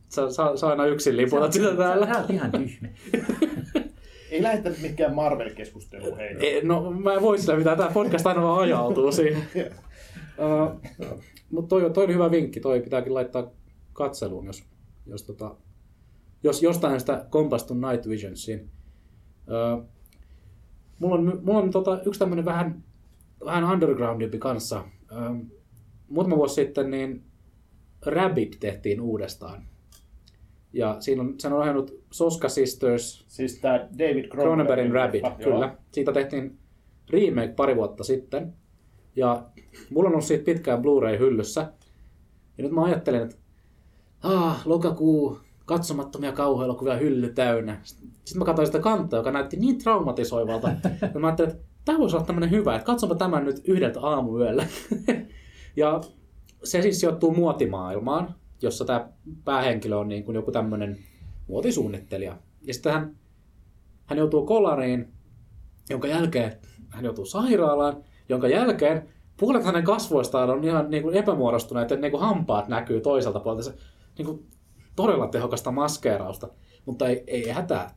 [0.08, 2.06] Sä, sä, sä aina yksin liputat sitä täällä.
[2.06, 2.88] Sä oot ihan tyhmä.
[4.30, 6.58] Ei lähdetä nyt mikään Marvel-keskusteluun hei.
[6.58, 9.42] E, no, mä en voi sillä mitään, tämä podcast aina vaan ajautuu siihen.
[10.38, 10.80] Uh,
[11.52, 13.50] mutta toi, on- toi on hyvä vinkki, toi pitääkin laittaa
[13.92, 14.64] katseluun, jos,
[15.06, 15.54] jos, tota,
[16.42, 18.70] jos jostain sitä kompastun Night Visionsiin.
[19.46, 19.84] Uh,
[20.98, 22.84] mulla on, mulla on tota, yksi tämmöinen vähän,
[23.44, 24.84] vähän undergroundimpi kanssa.
[25.12, 25.46] Uh,
[26.08, 27.22] muutama vuosi sitten niin
[28.06, 29.62] Rabbit tehtiin uudestaan.
[30.72, 35.36] Ja siinä on, sen on ohjannut Soska Sisters, Siis tää David Cronenbergin Rabbit, joo.
[35.38, 35.76] kyllä.
[35.92, 36.58] Siitä tehtiin
[37.10, 38.52] remake pari vuotta sitten.
[39.16, 39.42] Ja
[39.90, 41.72] mulla on ollut siitä pitkään Blu-ray-hyllyssä.
[42.58, 43.36] Ja nyt mä ajattelin, että
[44.22, 47.80] ah, lokakuu, katsomattomia kauhuelokuvia hylly täynnä.
[47.82, 50.68] Sitten mä katsoin sitä kantaa, joka näytti niin traumatisoivalta.
[51.14, 54.66] ja mä ajattelin, että tämä voisi olla tämmöinen hyvä, että katsonpa tämän nyt yhdeltä aamuyöllä.
[55.76, 56.00] ja
[56.64, 59.08] se siis sijoittuu muotimaailmaan, jossa tämä
[59.44, 60.98] päähenkilö on niin kuin joku tämmöinen
[61.48, 62.36] muotisuunnittelija.
[62.62, 63.16] Ja sitten hän
[64.06, 65.12] hän joutuu kolariin,
[65.90, 66.52] jonka jälkeen
[66.88, 72.10] hän joutuu sairaalaan, jonka jälkeen puolet hänen kasvoistaan on ihan niin kuin epämuodostuneet, että niin
[72.10, 73.64] kuin hampaat näkyy toiselta puolelta.
[73.64, 73.74] Se,
[74.18, 74.46] niin kuin
[74.96, 76.48] todella tehokasta maskeerausta,
[76.84, 77.94] mutta ei, ei hätää.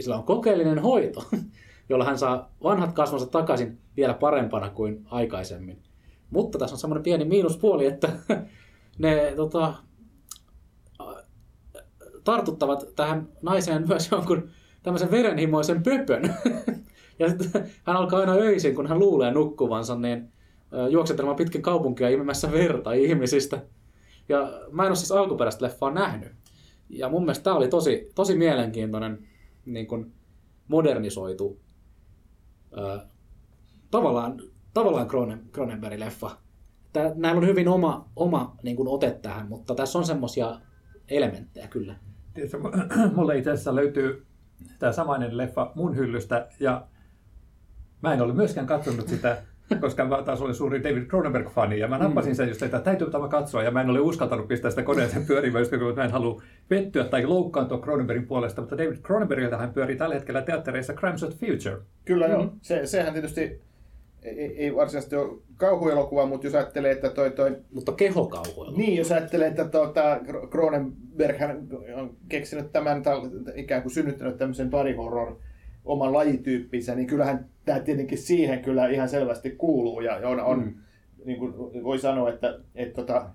[0.00, 1.24] Sillä on kokeellinen hoito,
[1.88, 5.82] jolla hän saa vanhat kasvonsa takaisin vielä parempana kuin aikaisemmin.
[6.30, 8.12] Mutta tässä on semmoinen pieni miinuspuoli, että
[8.98, 9.74] ne tota,
[12.24, 14.48] tartuttavat tähän naiseen myös jonkun
[14.82, 16.22] tämmöisen verenhimoisen pöpön.
[17.18, 17.50] Ja sitten
[17.86, 20.32] hän alkaa aina öisin, kun hän luulee nukkuvansa, niin
[20.72, 23.62] ö, juoksettelemaan pitkin kaupunkia imemässä verta ihmisistä.
[24.28, 26.32] Ja mä en ole siis alkuperäistä leffaa nähnyt.
[26.88, 29.28] Ja mun mielestä tämä oli tosi, tosi mielenkiintoinen
[29.66, 30.12] niin kuin
[30.68, 31.60] modernisoitu
[32.78, 32.98] ö,
[33.90, 34.42] tavallaan,
[34.74, 36.30] tavallaan Cronen, Cronenbergin leffa.
[36.92, 40.60] Tää, näillä on hyvin oma, oma niin kuin ote tähän, mutta tässä on semmosia
[41.08, 41.96] elementtejä kyllä.
[42.34, 42.58] Tiedätkö,
[43.16, 44.26] mulle itse asiassa löytyy
[44.78, 46.86] tämä samainen leffa mun hyllystä ja
[48.02, 49.36] mä en ole myöskään katsonut sitä,
[49.80, 53.28] koska mä taas olin suuri David Cronenberg-fani ja mä nappasin sen just, että täytyy tämä
[53.28, 56.42] katsoa ja mä en ole uskaltanut pistää sitä koneeseen pyörimään, just kun mä en halua
[56.68, 61.34] pettyä tai loukkaantua Cronenbergin puolesta, mutta David Cronenbergiltä hän pyörii tällä hetkellä teattereissa Crimes of
[61.34, 61.82] Future.
[62.04, 62.52] Kyllä joo.
[62.62, 63.60] Se, sehän tietysti
[64.22, 68.76] ei, ei varsinaisesti ole kauhuelokuva, mutta jos ajattelee, että toi, toi Mutta kehokauhuilla.
[68.76, 70.20] Niin, jos ajattelee, että tuota,
[70.50, 71.36] Cronenberg
[71.96, 73.02] on keksinyt tämän,
[73.54, 75.36] ikään kuin synnyttänyt tämmöisen body horror
[75.88, 80.00] oman lajityyppinsä, niin kyllähän tämä tietenkin siihen kyllä ihan selvästi kuuluu.
[80.00, 80.74] Ja on, on Mm.
[81.24, 83.30] niin kuin voi sanoa, että, että tota,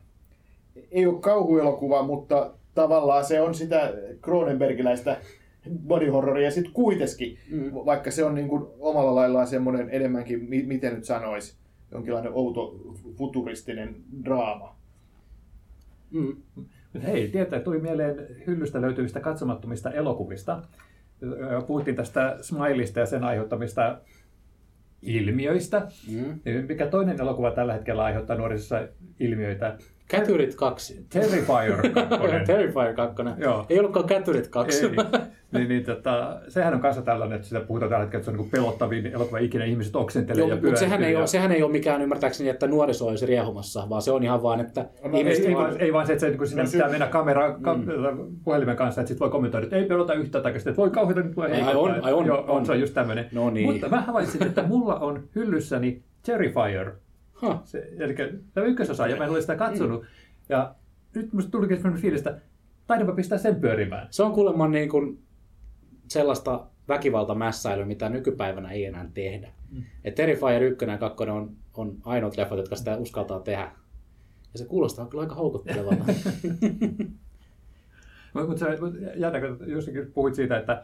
[0.92, 5.18] ei ole kauhuelokuva, mutta tavallaan se on sitä Cronenbergiläistä
[5.88, 7.72] body horroria sitten kuitenkin, Mm.
[7.74, 11.56] vaikka se on niin kuin omalla laillaan semmoinen enemmänkin, mi- miten nyt sanoisi,
[11.92, 12.76] jonkinlainen outo
[13.18, 13.96] futuristinen
[14.26, 14.76] draama.
[16.12, 16.36] Mm.
[17.04, 18.16] Hei, tietää, tuli mieleen
[18.48, 20.62] hyllystä löytyvistä katsomattomista elokuvista.
[21.68, 23.98] Puhuttiin tästä Smilista ja sen aiheuttamista
[25.02, 25.88] ilmiöistä.
[26.12, 26.40] Mm.
[26.68, 28.88] Mikä toinen elokuva tällä hetkellä aiheuttaa nuorisossa
[29.20, 29.78] ilmiöitä?
[30.08, 31.06] Kätyrit 2.
[31.10, 32.18] Terrifier 2.
[32.48, 33.24] Terrifier 2.
[33.38, 33.66] Joo.
[33.70, 34.86] Ei ollutkaan Kätyrit 2.
[34.86, 34.92] Ei,
[35.54, 38.38] niin, niin, tota, sehän on kanssa tällainen, että sitä puhutaan tällä hetkellä, että se on
[38.44, 41.64] niin pelottavin elokuva ikinä ihmiset oksentelee Joo, ja mutta sehän ei, ole, ja- sehän ei
[41.64, 45.44] ole mikään ymmärtääkseni, että nuoriso olisi riehumassa, vaan se on ihan vaan, että No, ihmiset
[45.44, 45.76] Ei, ei, vaan...
[45.80, 47.80] ei vaan se, että se, kun sinne pitää mennä kamera, ka,
[48.44, 51.22] puhelimen kanssa, että sitten voi kommentoida, että ei pelota yhtään, tai sitten, että voi kauheita
[51.22, 51.82] nyt tulee Ai, heikottaa.
[51.82, 52.66] on, ai on, Joo, on.
[52.66, 53.26] se on just tämmöinen.
[53.32, 53.72] No niin.
[53.72, 56.92] Mutta mä havaitsin, että mulla on hyllyssäni Terrifier,
[57.42, 57.56] Huh.
[57.64, 58.16] se, eli
[58.54, 60.02] tämä ykkösosa, ja mä en ole sitä katsonut.
[60.02, 60.08] Mm.
[60.50, 60.76] Ja
[61.16, 62.42] nyt musta tulikin sellainen fiilis, että
[62.88, 64.08] taidanpa pistää sen pyörimään.
[64.10, 65.20] Se on kuulemma niin kuin
[66.08, 69.48] sellaista väkivaltamässäilyä, mitä nykypäivänä ei enää tehdä.
[69.72, 69.84] Mm.
[70.04, 73.72] Et Terrifier 1 ja 2 on, on ainoat leffat, jotka sitä uskaltaa tehdä.
[74.54, 76.04] Ja se kuulostaa kyllä aika houkuttelevalta.
[78.34, 79.00] Mutta kun
[79.66, 80.84] jossakin puhuit siitä, että,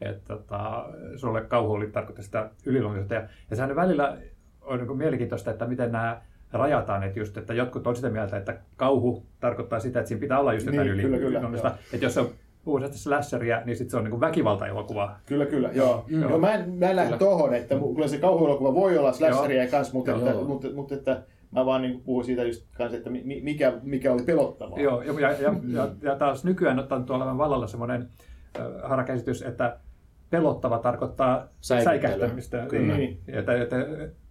[0.00, 3.14] että tota, sulle kauhu oli tarkoittaa sitä yliluonnollista.
[3.14, 4.18] Ja, ja sehän välillä
[4.62, 8.58] on niin mielenkiintoista, että miten nämä rajataan, että, just, että jotkut on sitä mieltä, että
[8.76, 11.76] kauhu tarkoittaa sitä, että siinä pitää olla just jotain Niin, kyllä, kyllä, yliluonnollista.
[11.92, 12.30] Että jos se on
[12.66, 15.16] puhdasta slasheria, niin sitten se on niin väkivaltaelokuva.
[15.26, 16.04] Kyllä, kyllä, joo.
[16.08, 16.22] Mm.
[16.22, 19.68] joo mä en, mä en lähde tohon, että mu- kyllä se kauhuelokuva voi olla slasheria
[19.68, 20.30] kanssa, mutta, Joo.
[20.30, 24.12] että, mutta, mutta, että mä vaan niin puhuin siitä just kanssa, että mi- mikä, mikä
[24.12, 24.80] oli pelottavaa.
[24.80, 28.08] Joo, ja, ja, ja, ja, ja taas nykyään on olevan vallalla semmoinen
[28.58, 29.78] äh, harakäsitys, että
[30.30, 32.66] pelottava tarkoittaa säikähtämistä.
[32.72, 33.20] Niin.
[33.28, 33.76] Että, että,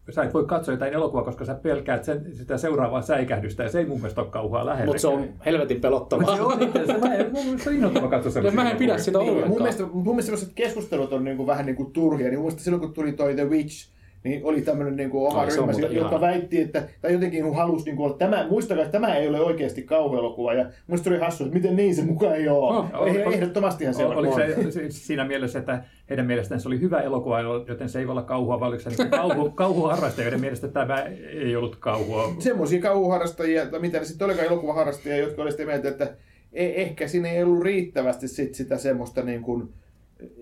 [0.10, 3.80] sä et voi katsoa jotain elokuvaa, koska sä pelkäät sen, sitä seuraavaa säikähdystä, ja se
[3.80, 4.86] ei mun mielestä ole kauhua lähellä.
[4.86, 6.36] Mutta se on helvetin pelottavaa.
[6.36, 8.78] se on itse, se, mä en, mun mielestä se on innoittava katsoa semmoisia mä en
[8.78, 9.49] pidä sitä Niin, ollenkaan.
[9.51, 12.28] mun mielestä, mun mielestä sellaiset keskustelut on niin kuin vähän niin kuin turhia.
[12.28, 13.88] Niin mun mielestä silloin kun tuli toi The Witch,
[14.26, 16.21] niin oli tämmöinen niin kuin oma Ai, ryhmä, joka ihana.
[16.21, 19.82] väitti, että, tai jotenkin halusi niin kuin, olla, tämä, muistakaa, että tämä ei ole oikeasti
[19.84, 20.53] kauhuelokuva.
[20.53, 22.78] Ja muista oli hassu, että miten niin se mukaan ei ole.
[22.78, 24.15] Oh, Oh, ol- Ehdottomastihan se on.
[24.15, 24.36] Oliko
[24.69, 28.23] se, siinä mielessä, että heidän mielestään se oli hyvä elokuva, joten se ei voi olla
[28.23, 31.01] kauhua, vai oliko se niin kauhu, kauhuharrastajien mielestä tämä
[31.34, 32.36] ei ollut kauhua?
[32.39, 36.13] semmoisia kauhuharrastajia, tai mitä ne sitten olikaan elokuvaharrastajia, jotka oli sitä mieltä, että
[36.53, 39.69] e- ehkä siinä ei ollut riittävästi sit sitä semmoista niin kuin,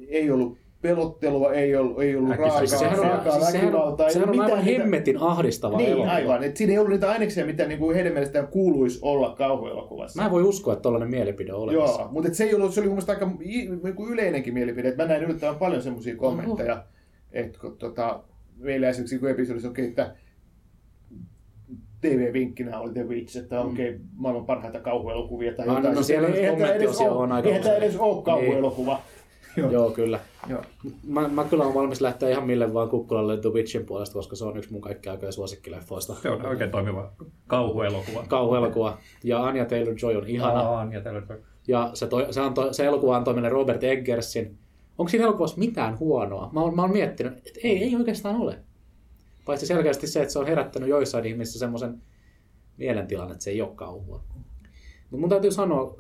[0.07, 3.73] ei ollut pelottelua, ei ollut, ei ollut raakaa, Siis sehän on, raakaa siis sehän on,
[3.73, 6.11] väkivaltaa, sehän on aivan niitä- hemmetin ahdistava Niin, elokuva.
[6.11, 6.43] aivan.
[6.43, 10.21] Et siinä ei ollut niitä aineksia, mitä niin kuin heidän mielestään kuuluisi olla kauhuelokuvassa.
[10.21, 12.01] Mä en voi uskoa, että tollainen mielipide on olemassa.
[12.01, 14.87] Joo, mutta se, ei ollut, se oli mun mielestä aika niin yleinenkin mielipide.
[14.87, 16.83] Et mä näin yllättävän paljon semmoisia kommentteja,
[17.31, 18.19] että kun tota,
[18.57, 20.15] meillä esimerkiksi kun episodissa okei, että
[22.01, 25.95] TV-vinkkinä oli The Witch, että okei, okay, maailman parhaita kauhuelokuvia tai Ah, no, jotain.
[25.95, 29.01] no siellä nyt on ole- aika Eihän tämä edes ole kauhuelokuva.
[29.57, 29.71] Joo.
[29.71, 30.19] Joo, kyllä.
[30.49, 30.61] Joo.
[31.07, 34.45] Mä, mä kyllä olen valmis lähteä ihan mille vaan kukkulalle The Witchin puolesta, koska se
[34.45, 36.15] on yksi mun kaikkien aikojen suosikkileffoista.
[36.21, 37.11] Se on oikein toimiva
[37.47, 38.23] kauhuelokuva.
[38.27, 38.97] Kauhuelokuva.
[39.23, 40.59] Ja Anja Taylor-Joy on ihana.
[40.59, 44.57] Aa, ja Taylor- Ja se, toi, se, antoi, se elokuva antoi meille Robert Eggersin.
[44.97, 46.49] Onko siinä elokuvassa mitään huonoa?
[46.53, 48.59] Mä oon, mä oon miettinyt, että ei, ei oikeastaan ole.
[49.45, 52.01] Paitsi selkeästi se, että se on herättänyt joissain ihmisissä semmoisen
[52.77, 54.23] mielentilan, että se ei ole kauhua.
[55.01, 55.95] Mutta mun täytyy sanoa,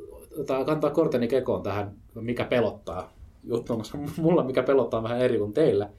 [0.45, 5.53] tai kantaa korteni kekoon tähän, mikä pelottaa juttuun, koska mulla mikä pelottaa vähän eri kuin
[5.53, 5.89] teillä.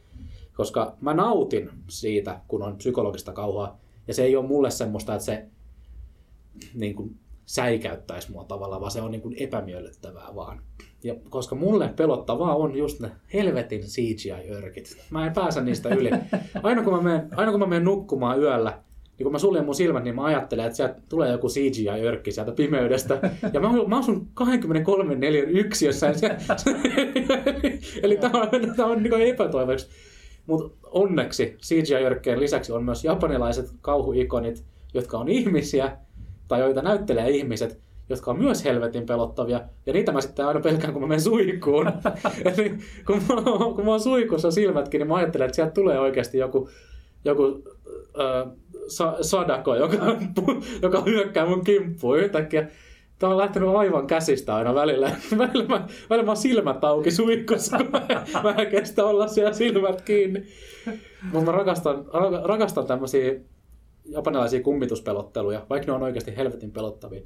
[0.57, 3.77] Koska mä nautin siitä, kun on psykologista kauhua.
[4.09, 5.47] Ja se ei ole mulle semmoista, että se
[6.75, 10.63] niin kuin, säikäyttäisi mua tavallaan, vaan se on niin kuin epämiellyttävää vaan.
[11.05, 14.97] Ja koska mulle pelottavaa on just ne helvetin CGI-örkit.
[15.11, 16.11] Mä en pääse niistä yli.
[16.63, 18.83] Aina kun mä menen, aina kun mä menen nukkumaan yöllä,
[19.19, 22.53] niin kun mä suljen mun silmät, niin mä ajattelen, että sieltä tulee joku CGI-örkki sieltä
[22.53, 23.31] pimeydestä.
[23.53, 26.13] Ja mä, mä asun 23 neliön yksiössä.
[26.13, 26.37] Se,
[28.03, 29.89] eli tämä on, tää on niin epätoivoksi.
[30.47, 35.97] Mutta onneksi CGI-örkkien lisäksi on myös japanilaiset kauhuikonit, jotka on ihmisiä,
[36.49, 40.93] tai joita näyttelee ihmiset, jotka on myös helvetin pelottavia, ja niitä mä sitten aina pelkään,
[40.93, 41.93] kun mä menen suihkuun.
[42.57, 42.75] Eli
[43.07, 43.43] kun mä,
[43.75, 46.69] kun mä oon suihkussa silmätkin, niin mä ajattelen, että sieltä tulee oikeasti joku,
[47.25, 47.63] joku
[48.89, 49.97] sa, sadako, joka,
[50.83, 52.69] joka hyökkää mun kimppuun yhtäkkiä.
[53.19, 55.11] Tää on lähtenyt aivan käsistä aina välillä.
[55.39, 58.07] Välillä mä, välillä mä silmät auki suihkussa, kun mä,
[58.43, 60.45] mä en kestä olla siellä silmät kiinni.
[61.33, 63.35] Mutta mä rakastan, ra- rakastan tämmöisiä
[64.05, 67.23] japanilaisia kummituspelotteluja, vaikka ne on oikeasti helvetin pelottavia.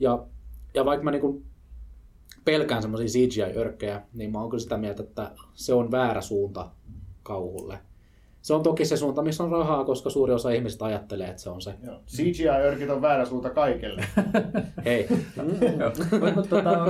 [0.00, 0.26] Ja,
[0.74, 1.42] ja vaikka mä niinku
[2.44, 6.70] pelkään semmoisia CGI-örkkejä, niin mä oon kyllä sitä mieltä, että se on väärä suunta
[7.22, 7.78] kauhulle.
[8.46, 11.50] Se on toki se suunta, missä on rahaa, koska suuri osa ihmisistä ajattelee, että se
[11.50, 11.74] on se.
[11.82, 12.02] Joo.
[12.06, 14.04] CGI-örkit on väärä suunta kaikelle.
[14.84, 15.08] Hei.
[16.34, 16.86] Mutta tota,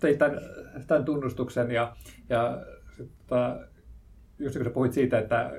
[0.00, 0.40] teit tämän,
[0.86, 1.96] tämän tunnustuksen ja,
[2.28, 2.58] ja
[2.98, 3.56] tota,
[4.38, 5.50] just kun sä puhuit siitä, että ää,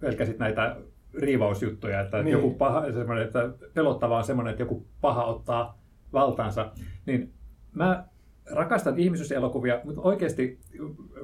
[0.00, 0.76] pelkäsit näitä
[1.14, 2.32] riivausjuttuja, että Niin.
[2.32, 5.78] joku paha, semmoinen, että pelottavaa on semmoinen, että joku paha ottaa
[6.12, 6.72] valtaansa,
[7.06, 7.32] niin
[7.72, 8.04] mä
[8.52, 10.58] rakastan ihmisyyselokuvia, mutta oikeasti,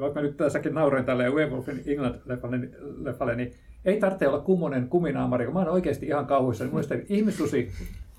[0.01, 3.55] vaikka nyt tässäkin nauroin tälle Werewolf in England-leffalle, niin
[3.85, 6.64] ei tarvitse olla kummonen kuminaamari, kun mä oon oikeasti ihan kauhuissa.
[6.64, 7.70] Niin Mielestäni ihmissusi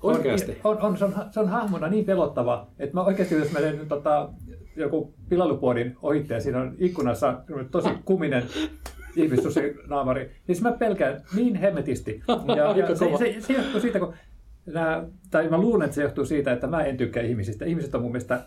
[0.02, 0.56] on, Oikeasti?
[0.64, 3.88] on, on, se, on, se on hahmona niin pelottava, että mä oikeasti, jos mä teen
[3.88, 4.28] tota,
[4.76, 7.40] joku pilalupuodin ohitte ja siinä on ikkunassa
[7.70, 8.42] tosi kuminen
[9.16, 12.22] ihmissusi naamari, niin mä pelkään niin hemmetisti.
[12.56, 14.14] Ja, ja se, se, se, johtuu siitä, kun
[14.66, 17.64] nämä, tai mä luulen, että se johtuu siitä, että mä en tykkää ihmisistä.
[17.64, 18.40] Ihmiset on mun mielestä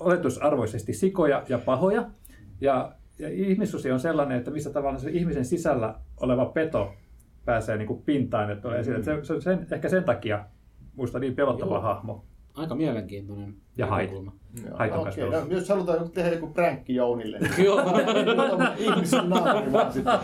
[0.00, 2.10] oletusarvoisesti sikoja ja pahoja.
[2.60, 6.92] Ja, ja ihmissusi on sellainen, että missä tavallaan se ihmisen sisällä oleva peto
[7.44, 8.50] pääsee niin kuin pintaan.
[8.50, 9.02] Että tulee esille.
[9.02, 10.44] Se, se on sen, ehkä sen takia
[10.96, 11.80] musta niin pelottava Joo.
[11.82, 12.24] hahmo.
[12.54, 14.10] Aika mielenkiintoinen Ja hait.
[14.10, 14.32] näkökulma.
[14.72, 15.48] Haiton Okei, kasvatus.
[15.50, 17.80] no, jos halutaan tehdä joku pränkki Jounille, niin Joo.
[18.78, 20.14] ihmisen naamari vaan sitten.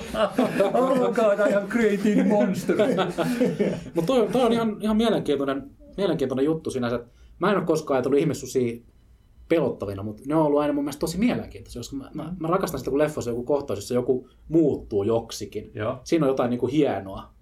[0.74, 2.76] Oh god, I am creating monster.
[3.94, 7.04] Mutta toi, toi, on ihan, ihan mielenkiintoinen, mielenkiintoinen juttu sinänsä.
[7.38, 8.80] Mä en ole koskaan ajatellut ihmissusia
[9.48, 12.80] pelottavina, mutta ne on ollut aina mun mielestä tosi mielenkiintoisia, koska mä, mä, mä rakastan
[12.80, 15.70] sitä, kun leffoissa on joku kohtaus, jossa joku muuttuu joksikin.
[15.74, 15.98] Joo.
[16.04, 17.34] Siinä on jotain niin kuin hienoa.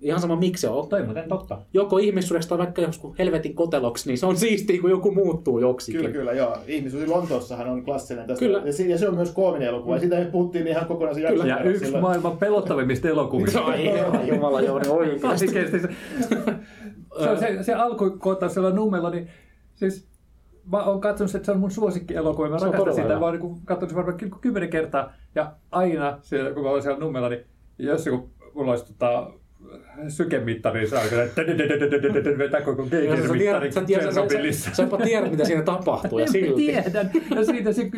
[0.00, 0.88] Ihan sama miksi se on.
[0.88, 1.58] Toi on muuten totta.
[1.74, 6.00] Joko ihmissuudeksi tai vaikka joskus helvetin koteloksi, niin se on siistiä, kun joku muuttuu joksikin.
[6.00, 6.56] Kyllä, kyllä, joo.
[6.66, 8.44] Ihmisuus Lontoossahan on klassinen tästä.
[8.44, 8.62] Kyllä.
[8.64, 9.94] Ja, si- ja se on myös koominen elokuva.
[9.94, 11.48] Ja siitä me puhuttiin ihan kokonaisen jakson.
[11.48, 12.02] Ja yksi silloin.
[12.02, 13.60] maailman pelottavimmista elokuvista.
[13.60, 15.48] Ai herra jumala, joo, niin oikeasti.
[15.48, 15.80] Se, se,
[17.40, 19.28] se, se alkukohtaus siellä nummella, niin
[19.74, 20.08] siis
[20.72, 22.48] mä oon katsonut, että se on mun suosikkielokuva.
[22.48, 23.02] Mä Se rakastan sitä.
[23.08, 23.18] hyvä.
[23.18, 25.12] Mä oon niin katsonut varmaan ky- kymmenen kertaa.
[25.34, 27.44] Ja aina, siellä, kun mä oon siellä nummella, niin
[27.78, 29.30] jos joku, mulla olisi tota,
[30.08, 31.42] sykemittari, niin se on kyllä, että
[32.38, 33.16] vetää koko Joo,
[33.70, 36.66] sä tiedät, jopa tiedät, mitä siinä tapahtuu ja Mä silti.
[36.66, 37.10] tiedän.
[37.36, 37.90] Ja siitä se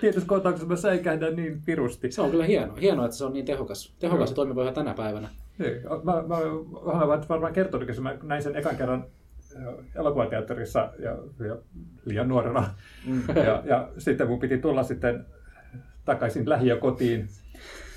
[0.00, 2.12] tietyssä kohtauksessa mä säikähdän niin pirusti.
[2.12, 2.76] Se on kyllä hienoa.
[2.80, 3.94] Hienoa, että se on niin tehokas.
[3.98, 5.28] Tehokas ja toimiva tänä päivänä.
[5.58, 9.04] Niin, Mä, mä olen varmaan kertonut, kun mä näin sen ekan kerran
[9.94, 11.10] elokuvateatterissa ja,
[11.46, 11.56] ja
[12.04, 12.74] liian nuorena.
[13.06, 13.22] Mm.
[13.36, 15.26] Ja, ja sitten mun piti tulla sitten
[16.04, 17.28] takaisin lähiökotiin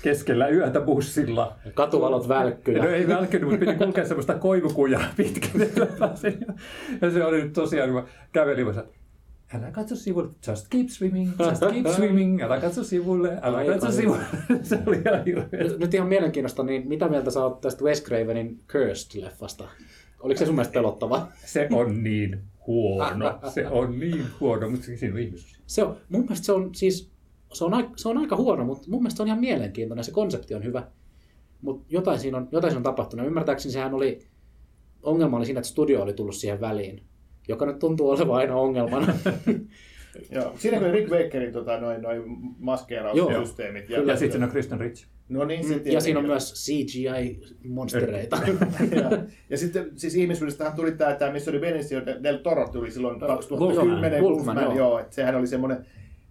[0.02, 1.56] keskellä yötä bussilla.
[1.74, 2.82] Katuvalot välkkyjä.
[2.82, 6.46] No ei välkkynyt, mutta piti kulkea semmoista koivukujaa pitkin, että mä pääsin.
[7.00, 8.94] Ja se oli nyt tosiaan, kun mä kävelin, mä sanoin,
[9.54, 13.92] älä katso sivulle, just keep swimming, just keep swimming, älä katso sivulle, älä Aivan katso
[13.96, 14.22] sivulle.
[14.62, 15.76] Se oli ihan hirveä.
[15.78, 19.64] Nyt- ihan mielenkiintoista, niin mitä mieltä sä oot tästä Wes Cravenin Cursed-leffasta?
[20.26, 21.28] Oliko se sun mielestä pelottava?
[21.44, 25.60] Se on niin huono, se on niin huono, mutta siinä on ihmisyys.
[25.66, 27.10] Se on, mun mielestä se on siis,
[27.52, 30.04] se on, aika, se on aika huono, mutta mun mielestä se on ihan mielenkiintoinen.
[30.04, 30.86] Se konsepti on hyvä.
[31.62, 33.26] Mutta jotain siinä on, jotain siinä on tapahtunut.
[33.26, 34.18] Ymmärtääkseni sehän oli,
[35.02, 37.02] ongelma oli siinä, että studio oli tullut siihen väliin,
[37.48, 39.14] joka nyt tuntuu olevan aina ongelmana.
[40.30, 40.54] Joo.
[40.58, 42.22] Siinä kun Rick Bakerin tota, noin, noin
[42.58, 43.90] maskeeraussysteemit.
[43.90, 45.06] Joo, Ja sitten siinä on Kristen Rich.
[45.28, 46.02] No niin, se ja tietenkin.
[46.02, 48.36] siinä on myös CGI-monstereita.
[49.00, 49.18] ja,
[49.50, 53.28] ja sitten siis ihmisyydestähän tuli tämä, tämä missä oli Benicio del Toro tuli silloin Joo,
[53.28, 54.74] 2010 Wolfman, Wolfman, joo.
[54.74, 54.98] joo.
[54.98, 55.86] että sehän oli semmoinen,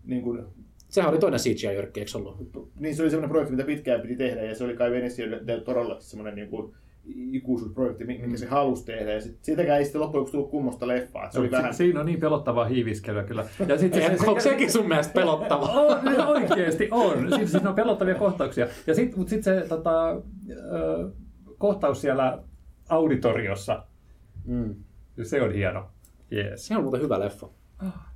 [0.05, 0.43] niin kuin,
[0.89, 2.37] Sehän oli toinen CGI-jyrkki, eikö ollut?
[2.79, 5.59] niin se oli semmoinen projekti, mitä pitkään piti tehdä, ja se oli kai Benicio del
[5.59, 6.75] Torolla semmoinen niin kuin,
[7.07, 8.35] ikuisuusprojekti, minkä Mm.
[8.35, 11.47] se halusi tehdä, ja sit, siitäkään ei sitten loppujen lopuksi tullut kummosta leffaa, se oli
[11.47, 11.73] Si- vähän...
[11.73, 13.45] Siinä on niin pelottavaa hiiviskelyä kyllä.
[13.67, 15.65] Ja sitten Eihän, onko sekin sun mielestä pelottava?
[15.81, 17.29] On, no oikeasti on.
[17.35, 18.67] Siis, siis on pelottavia kohtauksia.
[18.87, 21.09] Ja sit, mutta sitten se tota, ö,
[21.57, 22.39] kohtaus siellä
[22.89, 23.83] auditoriossa,
[24.45, 24.75] Mm.
[25.23, 25.85] se on hieno.
[26.33, 26.67] Yes.
[26.67, 27.49] Se on muuten hyvä leffa.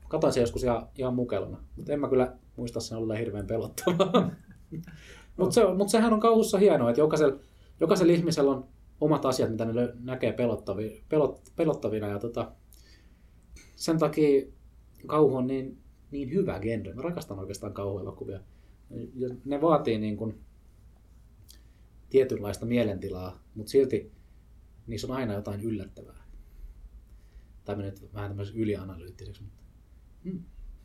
[0.07, 4.31] Katoin se joskus ihan, ihan mukelana, mutta en mä kyllä muista sen olleen hirveän pelottavaa.
[5.37, 7.35] mutta se, on- mut sehän on kauhussa hienoa, että jokaisella,
[7.79, 8.65] jokaisella ihmisellä on
[9.01, 12.07] omat asiat, mitä ne näkee pelottavi, pelot, pelottavina.
[12.07, 12.51] Ja tota,
[13.75, 14.45] sen takia
[15.07, 15.77] kauhu on niin,
[16.11, 16.93] niin hyvä genre.
[16.93, 18.39] Mä rakastan oikeastaan kauhuelokuvia.
[19.15, 20.39] Ja ne vaatii niin kuin
[22.09, 24.11] tietynlaista mielentilaa, mutta silti
[24.87, 26.23] niissä on aina jotain yllättävää.
[27.65, 29.43] Tai menee nyt vähän tämmöiseksi ylianalyyttiseksi.
[29.43, 29.59] Mutta...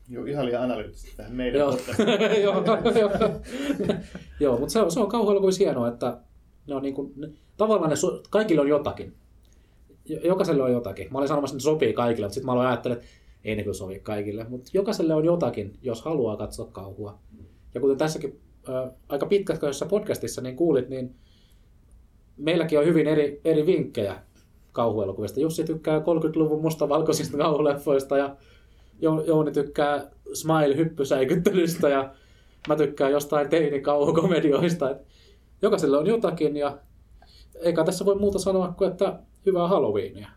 [0.09, 1.71] Joo, ihan liian analyyttisesti tähän meidän Joo,
[2.43, 2.65] joo,
[3.01, 3.41] joo.
[4.41, 6.21] joo mutta se on, se on kauhuelokuvissa hienoa, että
[6.67, 7.97] ne on niin kuin, ne, tavallaan ne,
[8.31, 9.15] kaikille on jotakin.
[10.05, 11.09] Jo- Jokaiselle on jotakin.
[11.13, 13.63] Mä olin sanomassa, että ne sopii kaikille, mutta sitten mä aloin ajattelemaan, että ei ne
[13.63, 14.47] kyllä sovi kaikille.
[14.49, 17.19] Mutta jokaiselle on jotakin, jos haluaa katsoa kauhua.
[17.75, 21.15] Ja kuten tässäkin äh, aika pitkässä podcastissa niin kuulit, niin
[22.37, 24.23] meilläkin on hyvin eri, eri vinkkejä
[24.73, 25.41] kauhuelokuvista.
[25.41, 28.37] Jussi tykkää 30-luvun mustavalkoisista kauhuleffoista ja
[29.01, 32.15] Jo- Jouni tykkää smile-hyppysäikyttelystä ja
[32.69, 34.91] mä tykkään jostain teinikauhukomedioista.
[34.91, 34.97] Et
[35.63, 36.79] jokaiselle on jotakin ja
[37.61, 40.29] eikä tässä voi muuta sanoa kuin, että hyvää Halloweenia.